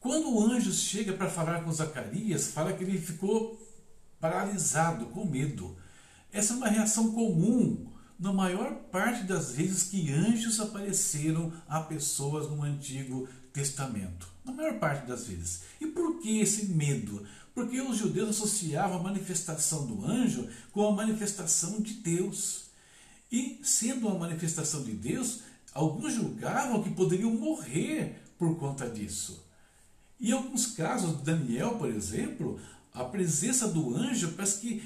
Quando 0.00 0.32
o 0.32 0.40
anjo 0.40 0.72
chega 0.72 1.12
para 1.12 1.28
falar 1.28 1.64
com 1.64 1.72
Zacarias, 1.72 2.48
fala 2.48 2.72
que 2.72 2.84
ele 2.84 2.98
ficou 2.98 3.58
paralisado, 4.20 5.06
com 5.06 5.24
medo. 5.24 5.76
Essa 6.32 6.54
é 6.54 6.56
uma 6.56 6.68
reação 6.68 7.12
comum 7.12 7.88
na 8.18 8.32
maior 8.32 8.74
parte 8.92 9.24
das 9.24 9.52
vezes 9.52 9.84
que 9.84 10.12
anjos 10.12 10.60
apareceram 10.60 11.52
a 11.68 11.80
pessoas 11.80 12.48
no 12.48 12.62
Antigo 12.62 13.28
Testamento. 13.52 14.28
Na 14.44 14.52
maior 14.52 14.78
parte 14.78 15.06
das 15.06 15.26
vezes. 15.26 15.62
E 15.80 15.86
por 15.86 16.20
que 16.20 16.40
esse 16.40 16.66
medo? 16.66 17.26
Porque 17.52 17.80
os 17.80 17.96
judeus 17.96 18.30
associavam 18.30 18.98
a 18.98 19.02
manifestação 19.02 19.84
do 19.84 20.04
anjo 20.04 20.48
com 20.72 20.86
a 20.86 20.92
manifestação 20.92 21.80
de 21.80 21.94
Deus. 21.94 22.66
E, 23.30 23.60
sendo 23.64 24.06
uma 24.06 24.18
manifestação 24.18 24.84
de 24.84 24.92
Deus, 24.92 25.40
alguns 25.74 26.14
julgavam 26.14 26.82
que 26.82 26.90
poderiam 26.90 27.32
morrer 27.32 28.22
por 28.38 28.56
conta 28.58 28.88
disso. 28.88 29.47
Em 30.20 30.32
alguns 30.32 30.66
casos, 30.66 31.22
Daniel, 31.22 31.76
por 31.76 31.88
exemplo, 31.88 32.60
a 32.92 33.04
presença 33.04 33.68
do 33.68 33.94
anjo 33.94 34.32
parece 34.32 34.60
que 34.60 34.82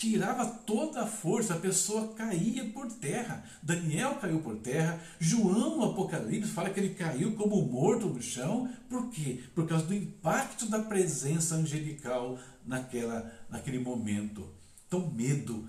tirava 0.00 0.46
toda 0.46 1.02
a 1.02 1.06
força, 1.06 1.52
a 1.52 1.58
pessoa 1.58 2.14
caía 2.14 2.64
por 2.70 2.90
terra. 2.90 3.44
Daniel 3.62 4.14
caiu 4.14 4.40
por 4.40 4.56
terra, 4.56 4.98
João 5.18 5.76
no 5.76 5.90
Apocalipse 5.90 6.50
fala 6.50 6.70
que 6.70 6.80
ele 6.80 6.94
caiu 6.94 7.34
como 7.34 7.60
morto 7.60 8.06
no 8.06 8.22
chão. 8.22 8.70
Por 8.88 9.10
quê? 9.10 9.40
Por 9.54 9.68
causa 9.68 9.84
do 9.84 9.94
impacto 9.94 10.64
da 10.70 10.78
presença 10.78 11.56
angelical 11.56 12.38
naquela, 12.64 13.30
naquele 13.50 13.78
momento. 13.78 14.48
Então, 14.86 15.10
medo 15.10 15.68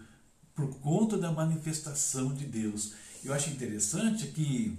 por 0.56 0.80
conta 0.80 1.18
da 1.18 1.30
manifestação 1.30 2.34
de 2.34 2.46
Deus. 2.46 2.94
Eu 3.26 3.34
acho 3.34 3.50
interessante 3.50 4.28
que 4.28 4.78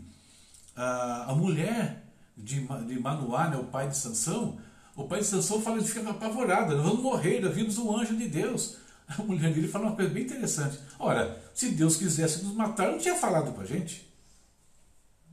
a, 0.74 1.30
a 1.30 1.34
mulher 1.34 2.02
de, 2.36 2.60
de 2.60 3.00
Manoá, 3.00 3.48
né, 3.48 3.56
o 3.56 3.64
pai 3.64 3.88
de 3.88 3.96
Sansão, 3.96 4.58
o 4.94 5.04
pai 5.04 5.20
de 5.20 5.26
Sansão 5.26 5.60
fala 5.60 5.80
de 5.80 5.88
ficar 5.88 6.08
apavorada, 6.10 6.74
nós 6.74 6.84
vamos 6.84 7.02
morrer, 7.02 7.40
nós 7.40 7.54
vimos 7.54 7.78
um 7.78 7.96
anjo 7.96 8.16
de 8.16 8.28
Deus. 8.28 8.76
A 9.08 9.22
mulher 9.22 9.52
dele 9.52 9.68
fala 9.68 9.86
uma 9.86 9.96
coisa 9.96 10.10
bem 10.10 10.24
interessante. 10.24 10.78
Ora, 10.98 11.42
se 11.54 11.70
Deus 11.70 11.96
quisesse 11.96 12.44
nos 12.44 12.54
matar, 12.54 12.90
não 12.90 12.98
tinha 12.98 13.14
falado 13.14 13.52
para 13.52 13.64
gente. 13.64 14.10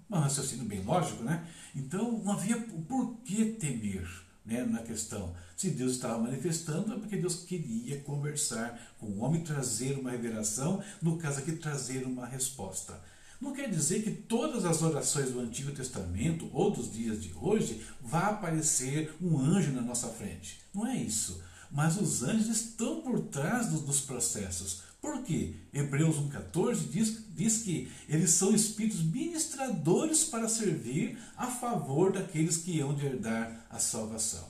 Um 0.09 0.19
raciocínio 0.19 0.65
bem 0.65 0.81
lógico, 0.83 1.23
né? 1.23 1.45
Então 1.75 2.11
não 2.23 2.33
havia 2.33 2.57
por 2.57 3.17
que 3.23 3.45
temer 3.45 4.07
né, 4.45 4.63
na 4.63 4.81
questão. 4.81 5.33
Se 5.55 5.69
Deus 5.69 5.93
estava 5.93 6.17
manifestando, 6.17 6.93
é 6.93 6.97
porque 6.97 7.17
Deus 7.17 7.43
queria 7.43 7.99
conversar 8.01 8.79
com 8.97 9.05
o 9.05 9.19
homem, 9.19 9.43
trazer 9.43 9.99
uma 9.99 10.11
revelação, 10.11 10.83
no 11.01 11.17
caso 11.17 11.39
aqui, 11.39 11.51
trazer 11.53 12.05
uma 12.05 12.25
resposta. 12.25 12.99
Não 13.39 13.53
quer 13.53 13.69
dizer 13.69 14.03
que 14.03 14.11
todas 14.11 14.65
as 14.65 14.81
orações 14.81 15.31
do 15.31 15.39
Antigo 15.39 15.71
Testamento 15.71 16.49
ou 16.51 16.71
dos 16.71 16.91
dias 16.91 17.21
de 17.23 17.33
hoje 17.39 17.81
vá 18.01 18.27
aparecer 18.27 19.15
um 19.21 19.39
anjo 19.39 19.71
na 19.71 19.81
nossa 19.81 20.09
frente. 20.09 20.59
Não 20.73 20.85
é 20.85 20.97
isso. 20.97 21.41
Mas 21.71 21.97
os 21.97 22.21
anjos 22.21 22.47
estão 22.47 23.01
por 23.01 23.21
trás 23.27 23.67
dos, 23.67 24.01
processos. 24.01 24.81
Por 24.99 25.23
quê? 25.23 25.53
Hebreus 25.71 26.17
1,14 26.17 26.89
diz, 26.89 27.23
diz 27.29 27.57
que 27.59 27.89
eles 28.09 28.31
são 28.31 28.53
espíritos 28.53 29.01
ministradores 29.01 30.25
para 30.25 30.49
servir 30.49 31.17
a 31.37 31.47
favor 31.47 32.11
daqueles 32.11 32.57
que 32.57 32.81
hão 32.81 32.93
de 32.93 33.05
herdar 33.05 33.65
a 33.69 33.79
salvação. 33.79 34.45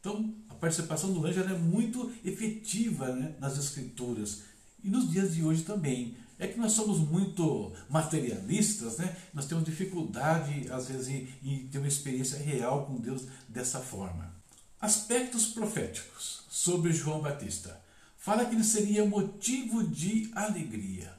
Então, 0.00 0.34
a 0.48 0.54
participação 0.54 1.12
do 1.12 1.26
anjo 1.26 1.40
é 1.40 1.58
muito 1.58 2.10
efetiva 2.24 3.14
né, 3.14 3.34
nas 3.38 3.58
Escrituras. 3.58 4.42
E 4.82 4.88
nos 4.88 5.10
dias 5.10 5.34
de 5.34 5.44
hoje 5.44 5.62
também. 5.62 6.16
É 6.42 6.48
que 6.48 6.58
nós 6.58 6.72
somos 6.72 6.98
muito 6.98 7.72
materialistas, 7.88 8.98
né? 8.98 9.16
nós 9.32 9.46
temos 9.46 9.62
dificuldade, 9.62 10.68
às 10.72 10.88
vezes, 10.88 11.08
em, 11.40 11.68
ter 11.68 11.78
uma 11.78 11.86
experiência 11.86 12.36
real 12.36 12.84
com 12.84 12.96
Deus 12.96 13.22
dessa 13.48 13.78
forma. 13.78 14.34
Aspectos 14.80 15.46
proféticos 15.46 16.42
sobre 16.50 16.92
João 16.92 17.20
Batista 17.20 17.80
fala 18.18 18.44
que 18.44 18.56
ele 18.56 18.64
seria 18.64 19.04
motivo 19.04 19.86
de 19.86 20.32
alegria. 20.34 21.14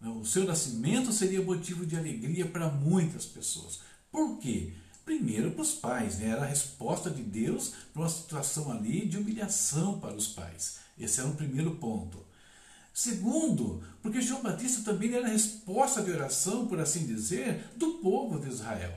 O 0.00 0.24
seu 0.24 0.44
nascimento 0.44 1.12
seria 1.12 1.42
motivo 1.42 1.84
de 1.84 1.96
alegria 1.96 2.46
para 2.46 2.68
muitas 2.68 3.26
pessoas. 3.26 3.80
Por 4.08 4.38
quê? 4.38 4.72
Primeiro 5.04 5.50
para 5.50 5.62
os 5.62 5.72
pais, 5.72 6.20
né? 6.20 6.28
era 6.28 6.42
a 6.42 6.46
resposta 6.46 7.10
de 7.10 7.24
Deus 7.24 7.72
para 7.92 8.02
uma 8.02 8.08
situação 8.08 8.70
ali 8.70 9.04
de 9.04 9.18
humilhação 9.18 9.98
para 9.98 10.14
os 10.14 10.28
pais. 10.28 10.76
Esse 10.96 11.18
era 11.18 11.28
o 11.28 11.34
primeiro 11.34 11.72
ponto. 11.74 12.24
Segundo, 12.92 13.82
porque 14.02 14.20
João 14.20 14.42
Batista 14.42 14.82
também 14.82 15.14
era 15.14 15.26
a 15.26 15.30
resposta 15.30 16.02
de 16.02 16.10
oração, 16.10 16.66
por 16.66 16.78
assim 16.78 17.06
dizer, 17.06 17.64
do 17.76 17.94
povo 17.94 18.38
de 18.38 18.48
Israel. 18.48 18.94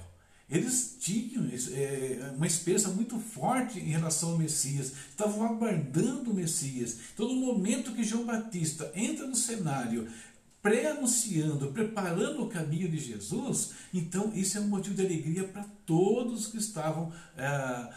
Eles 0.49 0.97
tinham 0.99 1.49
é, 1.71 2.31
uma 2.35 2.45
esperança 2.45 2.89
muito 2.89 3.17
forte 3.19 3.79
em 3.79 3.89
relação 3.89 4.31
ao 4.31 4.37
Messias, 4.37 4.91
estavam 5.09 5.43
aguardando 5.43 6.31
o 6.31 6.33
Messias. 6.33 6.97
Então, 7.13 7.27
no 7.27 7.35
momento 7.35 7.93
que 7.93 8.03
João 8.03 8.25
Batista 8.25 8.91
entra 8.93 9.25
no 9.25 9.35
cenário, 9.35 10.07
pré-anunciando, 10.61 11.71
preparando 11.71 12.43
o 12.43 12.49
caminho 12.49 12.89
de 12.89 12.97
Jesus, 12.97 13.71
então 13.93 14.31
isso 14.35 14.57
é 14.57 14.61
um 14.61 14.67
motivo 14.67 14.95
de 14.95 15.05
alegria 15.05 15.43
para 15.47 15.63
todos 15.85 16.47
que 16.47 16.57
estavam 16.57 17.11
é, 17.37 17.89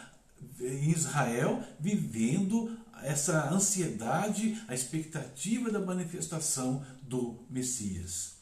em 0.59 0.91
Israel 0.91 1.63
vivendo 1.79 2.77
essa 3.03 3.49
ansiedade, 3.51 4.61
a 4.67 4.73
expectativa 4.73 5.69
da 5.69 5.79
manifestação 5.79 6.85
do 7.01 7.39
Messias. 7.49 8.33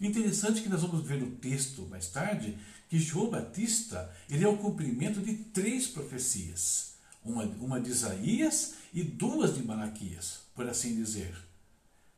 Interessante 0.00 0.60
que 0.60 0.68
nós 0.68 0.82
vamos 0.82 1.06
ver 1.06 1.20
no 1.20 1.30
texto 1.36 1.82
mais 1.82 2.08
tarde 2.08 2.58
que 2.88 2.98
João 2.98 3.30
Batista 3.30 4.10
ele 4.28 4.44
é 4.44 4.48
o 4.48 4.58
cumprimento 4.58 5.20
de 5.20 5.34
três 5.34 5.86
profecias. 5.86 6.94
Uma, 7.24 7.44
uma 7.44 7.80
de 7.80 7.90
Isaías 7.90 8.74
e 8.92 9.02
duas 9.02 9.54
de 9.54 9.62
Malaquias, 9.62 10.40
por 10.54 10.68
assim 10.68 10.94
dizer. 10.94 11.34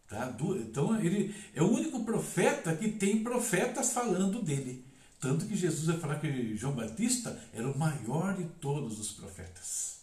Tá? 0.09 0.35
Então 0.61 0.99
ele 1.01 1.35
é 1.55 1.63
o 1.63 1.71
único 1.71 2.05
profeta 2.05 2.75
que 2.75 2.91
tem 2.91 3.23
profetas 3.23 3.93
falando 3.93 4.43
dele. 4.43 4.85
Tanto 5.21 5.47
que 5.47 5.57
Jesus 5.57 5.87
vai 5.87 5.99
falar 5.99 6.21
que 6.21 6.57
João 6.57 6.75
Batista 6.75 7.41
era 7.53 7.71
o 7.71 7.79
maior 7.79 8.37
de 8.37 8.45
todos 8.61 8.99
os 8.99 9.13
profetas. 9.13 9.97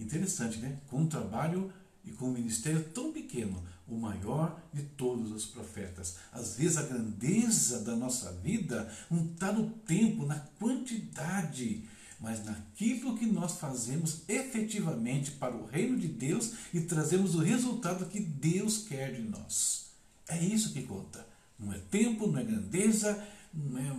Interessante, 0.00 0.58
né? 0.58 0.78
Com 0.88 1.02
um 1.02 1.06
trabalho 1.06 1.72
e 2.04 2.10
com 2.10 2.28
um 2.28 2.32
ministério 2.32 2.82
tão 2.94 3.12
pequeno, 3.12 3.62
o 3.86 3.94
maior 3.94 4.58
de 4.72 4.82
todos 4.82 5.30
os 5.30 5.46
profetas. 5.46 6.16
Às 6.32 6.56
vezes 6.56 6.78
a 6.78 6.82
grandeza 6.82 7.80
da 7.80 7.94
nossa 7.94 8.32
vida 8.32 8.90
não 9.10 9.26
está 9.26 9.52
no 9.52 9.68
tempo, 9.70 10.24
na 10.24 10.38
quantidade, 10.58 11.84
mas 12.18 12.44
naquilo 12.44 13.18
que 13.18 13.26
nós 13.26 13.58
fazemos 13.58 14.22
efetivamente 14.28 15.32
para 15.32 15.54
o 15.54 15.66
reino 15.66 15.98
de 15.98 16.08
Deus 16.08 16.52
e 16.72 16.80
trazemos 16.80 17.34
o 17.34 17.40
resultado 17.40 18.06
que 18.06 18.20
Deus 18.20 18.78
quer 18.78 19.14
de 19.14 19.22
nós. 19.22 19.90
É 20.28 20.38
isso 20.38 20.72
que 20.72 20.82
conta. 20.82 21.26
Não 21.58 21.72
é 21.72 21.78
tempo, 21.78 22.26
não 22.26 22.38
é 22.38 22.44
grandeza, 22.44 23.22
não 23.52 23.78
é 23.78 23.92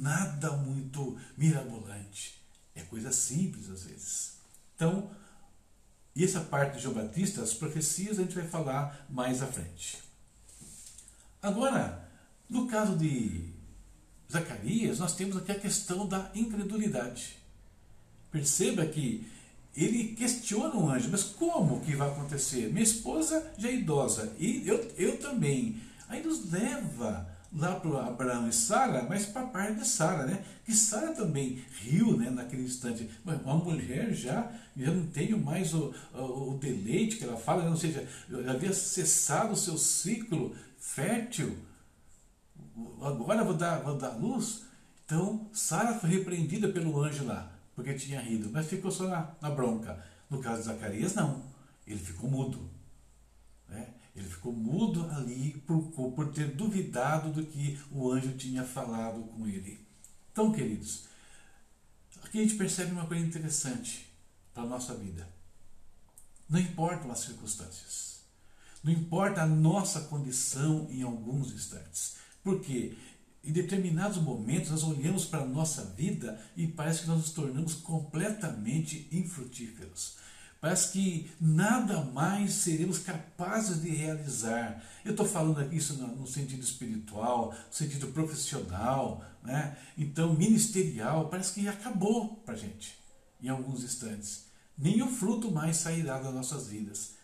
nada 0.00 0.52
muito 0.56 1.18
mirabolante. 1.36 2.40
É 2.74 2.82
coisa 2.82 3.12
simples 3.12 3.68
às 3.68 3.84
vezes. 3.84 4.41
Então, 4.74 5.10
e 6.14 6.24
essa 6.24 6.40
parte 6.40 6.76
de 6.76 6.82
João 6.82 6.94
Batista, 6.94 7.42
as 7.42 7.54
profecias, 7.54 8.18
a 8.18 8.22
gente 8.22 8.34
vai 8.34 8.46
falar 8.46 9.06
mais 9.08 9.42
à 9.42 9.46
frente. 9.46 9.98
Agora, 11.40 12.08
no 12.48 12.66
caso 12.66 12.96
de 12.96 13.50
Zacarias, 14.30 14.98
nós 14.98 15.14
temos 15.14 15.36
aqui 15.36 15.52
a 15.52 15.58
questão 15.58 16.06
da 16.06 16.30
incredulidade. 16.34 17.38
Perceba 18.30 18.84
que 18.86 19.26
ele 19.74 20.14
questiona 20.14 20.74
o 20.76 20.90
anjo, 20.90 21.08
mas 21.10 21.24
como 21.24 21.80
que 21.80 21.96
vai 21.96 22.08
acontecer? 22.08 22.70
Minha 22.70 22.82
esposa 22.82 23.52
já 23.56 23.68
é 23.68 23.74
idosa 23.74 24.34
e 24.38 24.68
eu, 24.68 24.78
eu 24.98 25.18
também. 25.18 25.80
Aí 26.08 26.22
nos 26.22 26.50
leva 26.50 27.26
lá 27.54 27.78
para 27.78 28.06
Abraão 28.06 28.48
e 28.48 28.52
Sara, 28.52 29.04
mas 29.08 29.26
para 29.26 29.42
a 29.42 29.46
parte 29.46 29.80
de 29.80 29.86
Sara, 29.86 30.26
né? 30.26 30.44
Que 30.64 30.72
Sara 30.72 31.12
também 31.12 31.62
riu 31.80 32.16
né, 32.16 32.30
naquele 32.30 32.62
instante. 32.62 33.10
Uma 33.24 33.56
mulher 33.56 34.12
já, 34.14 34.50
já 34.76 34.90
não 34.90 35.06
tem 35.06 35.32
mais 35.38 35.74
o, 35.74 35.94
o, 36.14 36.58
deleite 36.58 37.16
que 37.16 37.24
ela 37.24 37.36
fala, 37.36 37.64
né? 37.64 37.70
ou 37.70 37.76
seja, 37.76 38.08
havia 38.48 38.72
cessado 38.72 39.52
o 39.52 39.56
seu 39.56 39.76
ciclo 39.76 40.56
fértil. 40.78 41.58
Agora 43.02 43.44
vou 43.44 43.54
dar, 43.54 43.82
vou 43.82 43.96
dar 43.96 44.16
luz. 44.16 44.64
Então, 45.04 45.46
Sara 45.52 45.94
foi 45.94 46.08
repreendida 46.08 46.68
pelo 46.68 47.02
anjo 47.02 47.24
lá, 47.26 47.52
porque 47.74 47.92
tinha 47.92 48.20
rido, 48.20 48.48
mas 48.50 48.66
ficou 48.66 48.90
só 48.90 49.08
na, 49.08 49.30
na 49.42 49.50
bronca. 49.50 50.02
No 50.30 50.40
caso 50.40 50.62
de 50.62 50.68
Zacarias, 50.68 51.14
não. 51.14 51.42
Ele 51.86 51.98
ficou 51.98 52.30
mudo. 52.30 52.70
Né? 53.68 53.88
Ele 54.14 54.28
ficou 54.28 54.52
mudo 54.52 55.08
ali 55.10 55.62
por, 55.66 55.80
por 56.12 56.32
ter 56.32 56.54
duvidado 56.54 57.32
do 57.32 57.46
que 57.46 57.78
o 57.90 58.10
anjo 58.10 58.36
tinha 58.36 58.64
falado 58.64 59.22
com 59.24 59.46
ele. 59.46 59.80
Então, 60.30 60.52
queridos, 60.52 61.04
aqui 62.22 62.38
a 62.38 62.42
gente 62.42 62.56
percebe 62.56 62.92
uma 62.92 63.06
coisa 63.06 63.24
interessante 63.24 64.06
para 64.52 64.64
a 64.64 64.66
nossa 64.66 64.94
vida. 64.94 65.28
Não 66.48 66.60
importam 66.60 67.10
as 67.10 67.20
circunstâncias. 67.20 68.20
Não 68.82 68.92
importa 68.92 69.42
a 69.42 69.46
nossa 69.46 70.02
condição 70.02 70.86
em 70.90 71.02
alguns 71.02 71.52
instantes. 71.52 72.16
Porque 72.42 72.96
em 73.44 73.52
determinados 73.52 74.18
momentos 74.18 74.70
nós 74.70 74.84
olhamos 74.84 75.24
para 75.24 75.42
a 75.42 75.46
nossa 75.46 75.84
vida 75.84 76.40
e 76.56 76.66
parece 76.66 77.02
que 77.02 77.08
nós 77.08 77.18
nos 77.18 77.30
tornamos 77.30 77.74
completamente 77.74 79.08
infrutíferos. 79.10 80.16
Parece 80.62 80.92
que 80.92 81.28
nada 81.40 82.04
mais 82.04 82.52
seremos 82.52 83.00
capazes 83.00 83.82
de 83.82 83.90
realizar. 83.90 84.80
Eu 85.04 85.10
estou 85.10 85.26
falando 85.26 85.58
aqui 85.58 85.74
isso 85.74 85.94
no 85.94 86.24
sentido 86.24 86.62
espiritual, 86.62 87.52
no 87.52 87.74
sentido 87.74 88.06
profissional, 88.12 89.24
né? 89.42 89.76
então 89.98 90.32
ministerial. 90.34 91.28
Parece 91.28 91.54
que 91.54 91.66
acabou 91.66 92.36
para 92.46 92.54
a 92.54 92.56
gente 92.56 92.96
em 93.42 93.48
alguns 93.48 93.82
instantes. 93.82 94.44
Nem 94.78 95.02
o 95.02 95.08
fruto 95.08 95.50
mais 95.50 95.78
sairá 95.78 96.20
das 96.20 96.32
nossas 96.32 96.68
vidas. 96.68 97.16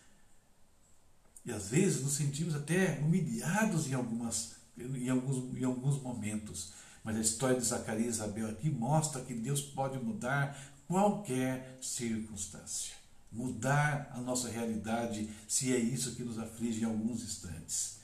E 1.45 1.51
às 1.53 1.69
vezes 1.69 2.03
nos 2.03 2.17
sentimos 2.17 2.53
até 2.53 2.99
humilhados 2.99 3.87
em, 3.87 3.93
algumas, 3.93 4.55
em, 4.77 5.07
alguns, 5.07 5.57
em 5.57 5.63
alguns 5.63 6.01
momentos. 6.01 6.73
Mas 7.05 7.15
a 7.15 7.21
história 7.21 7.57
de 7.57 7.65
Zacarias 7.65 8.07
e 8.07 8.09
Isabel 8.09 8.49
aqui 8.49 8.69
mostra 8.69 9.21
que 9.21 9.33
Deus 9.33 9.61
pode 9.61 9.97
mudar 9.97 10.59
qualquer 10.89 11.77
circunstância 11.79 12.99
mudar 13.31 14.11
a 14.13 14.21
nossa 14.21 14.49
realidade, 14.49 15.29
se 15.47 15.73
é 15.73 15.77
isso 15.77 16.15
que 16.15 16.23
nos 16.23 16.39
aflige 16.39 16.81
em 16.81 16.85
alguns 16.85 17.23
instantes. 17.23 17.99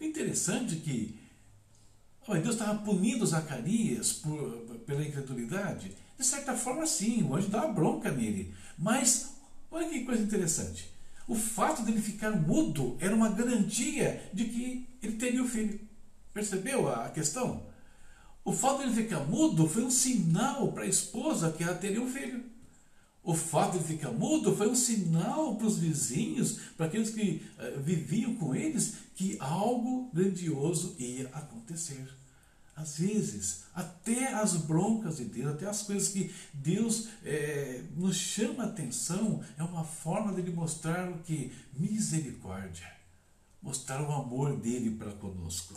Interessante 0.00 0.76
que 0.76 1.18
oh, 2.26 2.34
Deus 2.34 2.54
estava 2.54 2.78
punindo 2.82 3.26
Zacarias 3.26 4.12
por, 4.14 4.80
pela 4.86 5.04
incredulidade. 5.04 5.94
De 6.18 6.24
certa 6.24 6.54
forma, 6.54 6.86
sim, 6.86 7.22
o 7.22 7.34
anjo 7.34 7.48
dá 7.48 7.66
bronca 7.66 8.10
nele. 8.10 8.54
Mas, 8.78 9.34
olha 9.70 9.88
que 9.88 10.04
coisa 10.04 10.22
interessante. 10.22 10.90
O 11.28 11.34
fato 11.34 11.82
dele 11.82 12.00
ficar 12.00 12.30
mudo 12.32 12.96
era 13.00 13.14
uma 13.14 13.30
garantia 13.30 14.28
de 14.32 14.44
que 14.46 14.88
ele 15.02 15.16
teria 15.16 15.42
o 15.42 15.48
filho. 15.48 15.80
Percebeu 16.32 16.88
a 16.88 17.08
questão? 17.10 17.66
O 18.44 18.52
fato 18.52 18.78
dele 18.78 18.94
ficar 18.94 19.20
mudo 19.20 19.68
foi 19.68 19.84
um 19.84 19.90
sinal 19.90 20.72
para 20.72 20.84
a 20.84 20.88
esposa 20.88 21.52
que 21.52 21.62
ela 21.62 21.74
teria 21.74 22.02
um 22.02 22.08
filho. 22.08 22.44
O 23.24 23.34
fato 23.34 23.78
de 23.78 23.84
ficar 23.84 24.10
mudo 24.10 24.56
foi 24.56 24.68
um 24.68 24.74
sinal 24.74 25.54
para 25.54 25.66
os 25.66 25.78
vizinhos, 25.78 26.58
para 26.76 26.86
aqueles 26.86 27.10
que 27.10 27.42
uh, 27.58 27.80
viviam 27.80 28.34
com 28.34 28.54
eles, 28.54 28.94
que 29.14 29.36
algo 29.38 30.10
grandioso 30.12 30.96
ia 30.98 31.28
acontecer. 31.28 32.08
Às 32.74 32.98
vezes, 32.98 33.64
até 33.74 34.32
as 34.32 34.56
broncas 34.56 35.18
de 35.18 35.26
Deus, 35.26 35.54
até 35.54 35.66
as 35.66 35.82
coisas 35.82 36.08
que 36.08 36.34
Deus 36.54 37.08
é, 37.22 37.84
nos 37.96 38.16
chama 38.16 38.64
a 38.64 38.66
atenção, 38.66 39.44
é 39.58 39.62
uma 39.62 39.84
forma 39.84 40.32
dele 40.32 40.50
mostrar 40.52 41.10
o 41.10 41.18
que? 41.18 41.52
Misericórdia. 41.74 42.90
Mostrar 43.62 44.02
o 44.02 44.10
amor 44.10 44.56
dele 44.56 44.90
para 44.96 45.12
conosco. 45.12 45.74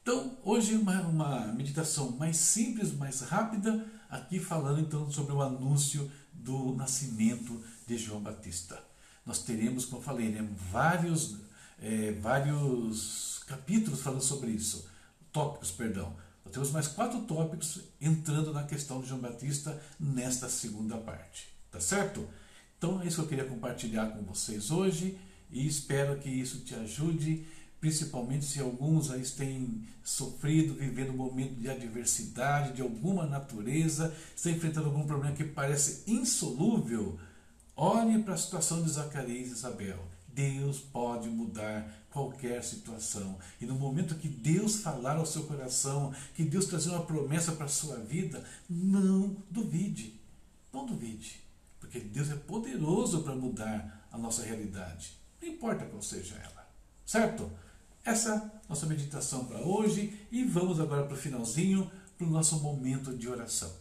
Então, 0.00 0.36
hoje 0.44 0.76
uma, 0.76 1.00
uma 1.02 1.46
meditação 1.52 2.12
mais 2.12 2.36
simples, 2.36 2.92
mais 2.92 3.20
rápida, 3.20 3.84
aqui 4.12 4.38
falando 4.38 4.78
então 4.78 5.10
sobre 5.10 5.32
o 5.32 5.40
anúncio 5.40 6.08
do 6.34 6.74
nascimento 6.74 7.64
de 7.86 7.96
João 7.96 8.20
Batista. 8.20 8.78
Nós 9.24 9.42
teremos, 9.42 9.86
como 9.86 10.02
eu 10.02 10.04
falei, 10.04 10.28
né, 10.28 10.46
vários, 10.70 11.38
é, 11.80 12.12
vários 12.12 13.40
capítulos 13.46 14.02
falando 14.02 14.22
sobre 14.22 14.50
isso, 14.50 14.86
tópicos, 15.32 15.70
perdão. 15.70 16.14
Nós 16.44 16.52
temos 16.52 16.70
mais 16.70 16.88
quatro 16.88 17.22
tópicos 17.22 17.80
entrando 17.98 18.52
na 18.52 18.64
questão 18.64 19.00
de 19.00 19.08
João 19.08 19.20
Batista 19.20 19.82
nesta 19.98 20.46
segunda 20.48 20.98
parte, 20.98 21.48
tá 21.70 21.80
certo? 21.80 22.28
Então 22.76 23.00
é 23.00 23.06
isso 23.06 23.16
que 23.16 23.22
eu 23.22 23.28
queria 23.28 23.44
compartilhar 23.46 24.08
com 24.08 24.22
vocês 24.24 24.70
hoje 24.70 25.18
e 25.50 25.66
espero 25.66 26.18
que 26.18 26.28
isso 26.28 26.60
te 26.60 26.74
ajude 26.74 27.46
principalmente 27.82 28.44
se 28.44 28.60
alguns 28.60 29.10
aí 29.10 29.22
têm 29.22 29.82
sofrido, 30.04 30.74
vivendo 30.74 31.10
um 31.10 31.16
momento 31.16 31.56
de 31.56 31.68
adversidade 31.68 32.74
de 32.74 32.80
alguma 32.80 33.26
natureza, 33.26 34.14
estão 34.36 34.52
enfrentando 34.52 34.86
algum 34.86 35.04
problema 35.04 35.34
que 35.34 35.42
parece 35.42 36.04
insolúvel, 36.06 37.18
olhe 37.76 38.22
para 38.22 38.34
a 38.34 38.38
situação 38.38 38.84
de 38.84 38.88
Zacarias 38.88 39.48
e 39.48 39.52
Isabel. 39.52 39.98
Deus 40.28 40.78
pode 40.78 41.28
mudar 41.28 41.92
qualquer 42.12 42.62
situação. 42.62 43.36
E 43.60 43.66
no 43.66 43.74
momento 43.74 44.14
que 44.14 44.28
Deus 44.28 44.76
falar 44.76 45.16
ao 45.16 45.26
seu 45.26 45.42
coração, 45.42 46.14
que 46.36 46.44
Deus 46.44 46.66
trazer 46.66 46.90
uma 46.90 47.04
promessa 47.04 47.50
para 47.50 47.64
a 47.64 47.68
sua 47.68 47.96
vida, 47.96 48.44
não 48.70 49.36
duvide. 49.50 50.14
Não 50.72 50.86
duvide. 50.86 51.40
Porque 51.80 51.98
Deus 51.98 52.30
é 52.30 52.36
poderoso 52.36 53.22
para 53.22 53.34
mudar 53.34 54.06
a 54.12 54.16
nossa 54.16 54.44
realidade. 54.44 55.14
Não 55.40 55.48
importa 55.48 55.84
qual 55.84 56.00
seja 56.00 56.36
ela. 56.36 56.62
Certo? 57.04 57.50
Essa 58.04 58.52
nossa 58.68 58.84
meditação 58.84 59.44
para 59.44 59.60
hoje 59.60 60.26
e 60.32 60.42
vamos 60.42 60.80
agora 60.80 61.04
para 61.04 61.14
o 61.14 61.16
finalzinho, 61.16 61.88
para 62.18 62.26
o 62.26 62.30
nosso 62.30 62.58
momento 62.58 63.16
de 63.16 63.28
oração. 63.28 63.72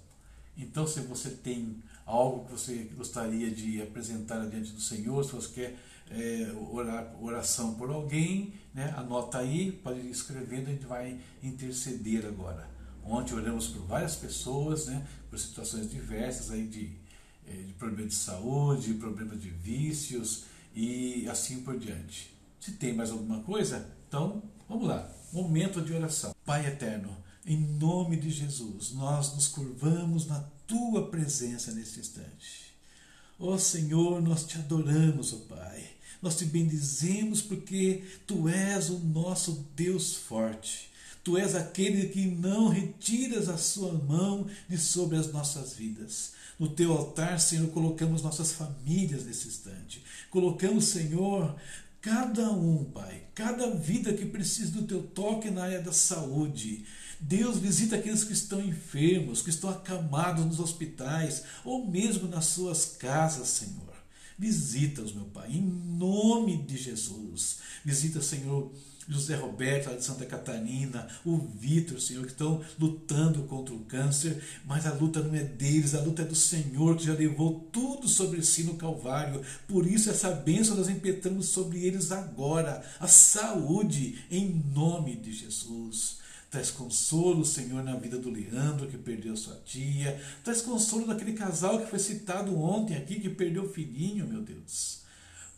Então, 0.55 0.85
se 0.85 0.99
você 0.99 1.31
tem 1.31 1.81
algo 2.05 2.45
que 2.45 2.51
você 2.51 2.75
gostaria 2.95 3.49
de 3.49 3.81
apresentar 3.81 4.47
diante 4.47 4.73
do 4.73 4.81
Senhor, 4.81 5.23
se 5.25 5.31
você 5.31 5.49
quer 5.53 5.77
é, 6.11 6.51
orar, 6.71 7.15
oração 7.19 7.73
por 7.73 7.89
alguém, 7.89 8.53
né, 8.75 8.93
anota 8.95 9.39
aí, 9.39 9.71
pode 9.71 10.01
ir 10.01 10.11
escrevendo, 10.11 10.67
a 10.67 10.71
gente 10.71 10.85
vai 10.85 11.19
interceder 11.41 12.23
agora. 12.27 12.69
Ontem 13.03 13.33
oramos 13.33 13.69
por 13.69 13.87
várias 13.87 14.15
pessoas, 14.15 14.85
né, 14.85 15.03
por 15.31 15.39
situações 15.39 15.89
diversas 15.89 16.51
aí 16.51 16.67
de, 16.67 16.91
é, 17.47 17.53
de 17.53 17.73
problemas 17.73 18.11
de 18.11 18.19
saúde, 18.19 18.93
problemas 18.93 19.41
de 19.41 19.49
vícios 19.49 20.43
e 20.75 21.27
assim 21.27 21.63
por 21.63 21.79
diante. 21.79 22.39
Se 22.61 22.73
tem 22.73 22.93
mais 22.93 23.09
alguma 23.09 23.41
coisa, 23.41 23.89
então, 24.07 24.43
vamos 24.69 24.87
lá. 24.87 25.11
Momento 25.33 25.81
de 25.81 25.93
oração. 25.93 26.35
Pai 26.45 26.67
eterno, 26.67 27.17
em 27.43 27.57
nome 27.57 28.17
de 28.17 28.29
Jesus, 28.29 28.91
nós 28.91 29.33
nos 29.33 29.47
curvamos 29.47 30.27
na 30.27 30.41
tua 30.67 31.09
presença 31.09 31.71
nesse 31.71 31.99
instante. 31.99 32.71
Ó 33.39 33.55
oh, 33.55 33.57
Senhor, 33.57 34.21
nós 34.21 34.45
te 34.45 34.59
adoramos, 34.59 35.33
ó 35.33 35.37
oh 35.37 35.39
Pai. 35.39 35.89
Nós 36.21 36.37
te 36.37 36.45
bendizemos 36.45 37.41
porque 37.41 38.03
tu 38.27 38.47
és 38.47 38.91
o 38.91 38.99
nosso 38.99 39.65
Deus 39.75 40.13
forte. 40.13 40.91
Tu 41.23 41.39
és 41.39 41.55
aquele 41.55 42.09
que 42.09 42.27
não 42.27 42.67
retiras 42.67 43.49
a 43.49 43.57
sua 43.57 43.91
mão 43.91 44.45
de 44.69 44.77
sobre 44.77 45.17
as 45.17 45.33
nossas 45.33 45.73
vidas. 45.73 46.33
No 46.59 46.69
teu 46.69 46.91
altar, 46.93 47.39
Senhor, 47.39 47.71
colocamos 47.71 48.21
nossas 48.21 48.51
famílias 48.51 49.25
nesse 49.25 49.47
instante. 49.47 50.03
Colocamos, 50.29 50.85
Senhor, 50.85 51.55
Cada 52.01 52.51
um, 52.51 52.83
Pai, 52.85 53.23
cada 53.35 53.75
vida 53.75 54.11
que 54.11 54.25
precisa 54.25 54.71
do 54.71 54.87
teu 54.87 55.03
toque 55.03 55.51
na 55.51 55.65
área 55.65 55.81
da 55.81 55.93
saúde. 55.93 56.83
Deus 57.19 57.59
visita 57.59 57.95
aqueles 57.95 58.23
que 58.23 58.33
estão 58.33 58.59
enfermos, 58.59 59.43
que 59.43 59.51
estão 59.51 59.69
acamados 59.69 60.43
nos 60.43 60.59
hospitais 60.59 61.43
ou 61.63 61.87
mesmo 61.87 62.27
nas 62.27 62.45
suas 62.45 62.97
casas, 62.97 63.49
Senhor. 63.49 63.91
Visita-os, 64.37 65.13
meu 65.13 65.25
Pai, 65.25 65.51
em 65.51 65.61
nome 65.61 66.63
de 66.63 66.75
Jesus. 66.75 67.59
Visita, 67.85 68.19
Senhor, 68.19 68.71
José 69.07 69.35
Roberto, 69.35 69.89
lá 69.89 69.95
de 69.95 70.03
Santa 70.03 70.25
Catarina, 70.25 71.07
o 71.25 71.37
Vitor, 71.37 71.99
Senhor, 71.99 72.25
que 72.25 72.31
estão 72.31 72.63
lutando 72.79 73.43
contra 73.43 73.73
o 73.73 73.85
câncer, 73.85 74.41
mas 74.65 74.85
a 74.85 74.93
luta 74.93 75.21
não 75.21 75.33
é 75.35 75.43
deles, 75.43 75.95
a 75.95 76.01
luta 76.01 76.21
é 76.21 76.25
do 76.25 76.35
Senhor, 76.35 76.95
que 76.95 77.05
já 77.05 77.13
levou 77.13 77.67
tudo 77.71 78.07
sobre 78.07 78.41
si 78.43 78.63
no 78.63 78.75
Calvário. 78.75 79.41
Por 79.67 79.85
isso, 79.85 80.09
essa 80.09 80.31
bênção 80.31 80.75
nós 80.75 80.89
impetramos 80.89 81.47
sobre 81.47 81.83
eles 81.83 82.11
agora, 82.11 82.83
a 82.99 83.07
saúde, 83.07 84.23
em 84.29 84.63
nome 84.73 85.15
de 85.15 85.33
Jesus. 85.33 86.21
Traz 86.49 86.69
consolo, 86.69 87.45
Senhor, 87.45 87.81
na 87.81 87.95
vida 87.95 88.17
do 88.17 88.29
Leandro, 88.29 88.87
que 88.87 88.97
perdeu 88.97 89.37
sua 89.37 89.55
tia. 89.65 90.21
Traz 90.43 90.61
consolo 90.61 91.05
naquele 91.05 91.31
casal 91.31 91.79
que 91.79 91.89
foi 91.89 91.97
citado 91.97 92.59
ontem 92.59 92.97
aqui, 92.97 93.21
que 93.21 93.29
perdeu 93.29 93.63
o 93.63 93.69
filhinho, 93.69 94.27
meu 94.27 94.41
Deus. 94.41 94.99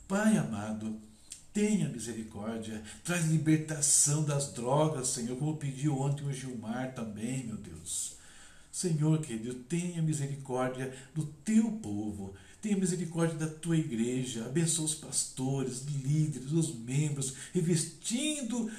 Pai 0.08 0.38
amado, 0.38 1.02
Tenha 1.54 1.88
misericórdia, 1.88 2.82
traz 3.04 3.26
libertação 3.28 4.24
das 4.24 4.52
drogas, 4.52 5.10
Senhor, 5.10 5.38
como 5.38 5.56
pediu 5.56 6.00
ontem 6.00 6.26
o 6.26 6.34
Gilmar 6.34 6.96
também, 6.96 7.46
meu 7.46 7.58
Deus. 7.58 8.14
Senhor 8.72 9.22
querido, 9.22 9.54
tenha 9.54 10.02
misericórdia 10.02 10.92
do 11.14 11.24
teu 11.46 11.72
povo, 11.74 12.34
tenha 12.60 12.76
misericórdia 12.76 13.38
da 13.38 13.48
tua 13.48 13.78
igreja, 13.78 14.46
abençoa 14.46 14.86
os 14.86 14.96
pastores, 14.96 15.84
líderes, 15.84 16.52
os 16.52 16.74
membros, 16.74 17.36
revestindo 17.54 18.72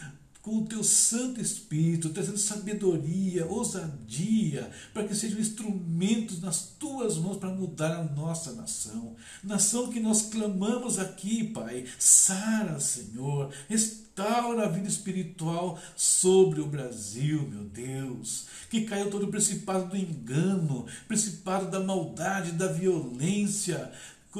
com 0.45 0.59
o 0.59 0.67
teu 0.67 0.85
Santo 0.85 1.41
Espírito, 1.41 2.11
trazendo 2.11 2.37
sabedoria, 2.37 3.47
ousadia, 3.47 4.71
para 4.93 5.09
que 5.09 5.15
sejam 5.15 5.41
instrumentos 5.41 6.39
nas 6.39 6.75
tuas 6.79 7.17
mãos 7.17 7.39
para 7.39 7.49
mudar 7.49 7.97
a 7.97 8.05
nossa 8.05 8.53
nação. 8.53 9.17
Nação 9.43 9.89
que 9.89 9.99
nós 9.99 10.21
clamamos 10.27 10.99
aqui, 10.99 11.45
Pai. 11.45 11.87
Sara, 11.99 12.79
Senhor, 12.79 13.51
restaura 13.71 14.67
a 14.67 14.69
vida 14.69 14.87
espiritual 14.87 15.79
sobre 15.97 16.61
o 16.61 16.67
Brasil, 16.67 17.49
meu 17.49 17.65
Deus. 17.65 18.45
Que 18.69 18.83
caiu 18.83 19.11
todo 19.11 19.25
o 19.25 19.31
principado 19.31 19.89
do 19.89 19.97
engano, 19.97 20.85
principado 21.09 21.71
da 21.71 21.81
maldade, 21.81 22.53
da 22.53 22.67
violência, 22.67 23.91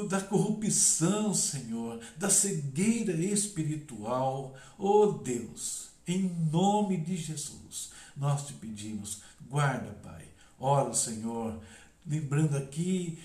da 0.07 0.21
corrupção, 0.21 1.33
Senhor, 1.33 1.99
da 2.15 2.29
cegueira 2.29 3.13
espiritual. 3.13 4.53
Oh 4.77 5.07
Deus, 5.07 5.94
em 6.07 6.29
nome 6.51 6.97
de 6.97 7.15
Jesus, 7.15 7.91
nós 8.15 8.47
te 8.47 8.53
pedimos, 8.53 9.21
guarda, 9.49 9.91
Pai. 10.03 10.25
Ora, 10.59 10.93
Senhor, 10.93 11.59
lembrando 12.05 12.55
aqui 12.55 13.19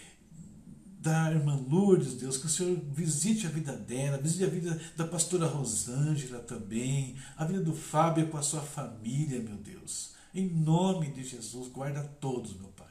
da 1.00 1.30
irmã 1.30 1.54
Lourdes, 1.68 2.14
Deus, 2.14 2.36
que 2.36 2.46
o 2.46 2.50
Senhor 2.50 2.78
visite 2.92 3.46
a 3.46 3.50
vida 3.50 3.72
dela, 3.72 4.18
visite 4.18 4.44
a 4.44 4.48
vida 4.48 4.80
da 4.96 5.06
pastora 5.06 5.46
Rosângela 5.46 6.40
também, 6.40 7.16
a 7.36 7.44
vida 7.44 7.60
do 7.62 7.74
Fábio 7.74 8.28
com 8.28 8.36
a 8.36 8.42
sua 8.42 8.60
família, 8.60 9.40
meu 9.40 9.56
Deus. 9.56 10.12
Em 10.34 10.46
nome 10.46 11.10
de 11.10 11.24
Jesus, 11.24 11.68
guarda 11.68 12.02
todos, 12.20 12.54
meu 12.54 12.68
Pai. 12.68 12.86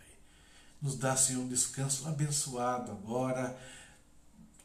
Nos 0.82 0.96
dá, 0.96 1.16
Senhor, 1.16 1.44
um 1.44 1.48
descanso 1.48 2.08
abençoado 2.08 2.92
agora, 2.92 3.56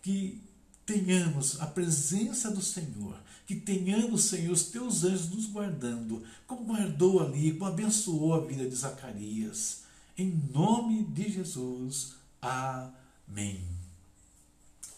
que 0.00 0.42
tenhamos 0.86 1.60
a 1.60 1.66
presença 1.66 2.50
do 2.50 2.62
Senhor 2.62 3.18
que 3.46 3.56
tenhamos, 3.56 4.24
Senhor, 4.24 4.52
os 4.52 4.64
teus 4.64 5.04
anjos 5.04 5.30
nos 5.30 5.46
guardando, 5.46 6.22
como 6.46 6.64
guardou 6.64 7.22
ali, 7.22 7.52
como 7.52 7.66
abençoou 7.66 8.34
a 8.34 8.40
vida 8.40 8.68
de 8.68 8.74
Zacarias. 8.74 9.82
Em 10.16 10.30
nome 10.52 11.04
de 11.04 11.30
Jesus. 11.30 12.14
Amém. 12.40 13.60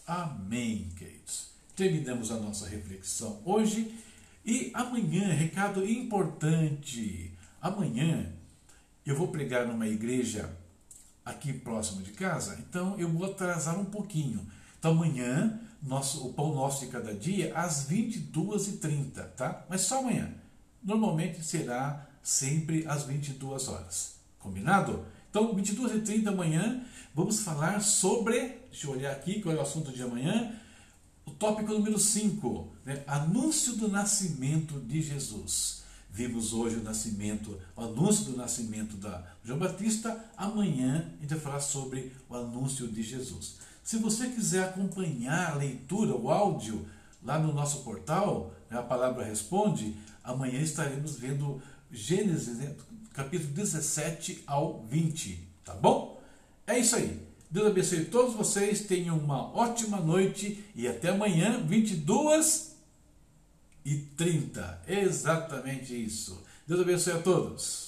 Amém, 0.05 0.89
queridos. 0.97 1.47
Terminamos 1.75 2.31
a 2.31 2.39
nossa 2.39 2.67
reflexão 2.67 3.41
hoje 3.43 3.93
e 4.45 4.71
amanhã, 4.73 5.27
recado 5.33 5.85
importante. 5.85 7.31
Amanhã 7.61 8.31
eu 9.05 9.15
vou 9.15 9.27
pregar 9.27 9.67
numa 9.67 9.87
igreja 9.87 10.49
aqui 11.25 11.51
próximo 11.51 12.01
de 12.01 12.11
casa, 12.11 12.57
então 12.59 12.97
eu 12.97 13.09
vou 13.09 13.29
atrasar 13.29 13.77
um 13.77 13.85
pouquinho. 13.85 14.47
Então 14.79 14.91
amanhã 14.91 15.59
nosso, 15.81 16.27
o 16.27 16.33
pão 16.33 16.53
nosso 16.53 16.85
de 16.85 16.91
cada 16.91 17.13
dia 17.13 17.53
às 17.55 17.87
22h30, 17.87 19.23
tá? 19.35 19.65
Mas 19.69 19.81
só 19.81 19.99
amanhã. 19.99 20.33
Normalmente 20.83 21.43
será 21.43 22.07
sempre 22.21 22.85
às 22.87 23.03
22 23.03 23.67
horas. 23.67 24.15
Combinado? 24.39 25.05
Então, 25.29 25.55
22h30 25.55 26.23
da 26.23 26.31
manhã, 26.31 26.83
vamos 27.13 27.41
falar 27.41 27.81
sobre. 27.81 28.57
Deixa 28.71 28.87
eu 28.87 28.91
olhar 28.91 29.11
aqui 29.11 29.41
qual 29.41 29.55
é 29.55 29.57
o 29.57 29.61
assunto 29.61 29.91
de 29.91 30.01
amanhã. 30.01 30.55
O 31.25 31.31
tópico 31.31 31.73
número 31.73 31.99
5, 31.99 32.67
né? 32.85 33.03
anúncio 33.05 33.75
do 33.75 33.87
nascimento 33.87 34.79
de 34.79 35.01
Jesus. 35.01 35.83
Vimos 36.09 36.53
hoje 36.53 36.77
o 36.77 36.83
nascimento, 36.83 37.59
o 37.75 37.81
anúncio 37.81 38.25
do 38.25 38.37
nascimento 38.37 38.95
da 38.95 39.23
João 39.43 39.59
Batista. 39.59 40.25
Amanhã 40.35 41.11
a 41.17 41.21
gente 41.21 41.29
vai 41.29 41.39
falar 41.39 41.59
sobre 41.59 42.11
o 42.29 42.35
anúncio 42.35 42.87
de 42.87 43.03
Jesus. 43.03 43.57
Se 43.87 43.95
você 43.95 44.27
quiser 44.27 44.65
acompanhar 44.65 45.53
a 45.53 45.55
leitura, 45.55 46.13
o 46.13 46.29
áudio, 46.29 46.85
lá 47.23 47.39
no 47.39 47.53
nosso 47.53 47.85
portal, 47.85 48.53
né, 48.69 48.77
a 48.77 48.83
palavra 48.83 49.23
responde, 49.23 49.95
amanhã 50.21 50.59
estaremos 50.59 51.17
vendo 51.17 51.61
Gênesis, 51.89 52.57
né, 52.57 52.75
capítulo 53.13 53.53
17 53.53 54.43
ao 54.45 54.85
20. 54.89 55.39
Tá 55.63 55.73
bom? 55.73 56.21
É 56.67 56.77
isso 56.77 56.97
aí. 56.97 57.17
Deus 57.49 57.67
abençoe 57.67 58.03
todos 58.03 58.35
vocês, 58.35 58.81
tenham 58.81 59.17
uma 59.17 59.55
ótima 59.55 60.01
noite 60.01 60.65
e 60.75 60.85
até 60.85 61.07
amanhã, 61.07 61.63
22 61.65 62.75
e 63.85 63.95
30. 63.95 64.81
Exatamente 64.85 65.95
isso. 65.95 66.43
Deus 66.67 66.81
abençoe 66.81 67.13
a 67.13 67.21
todos. 67.21 67.86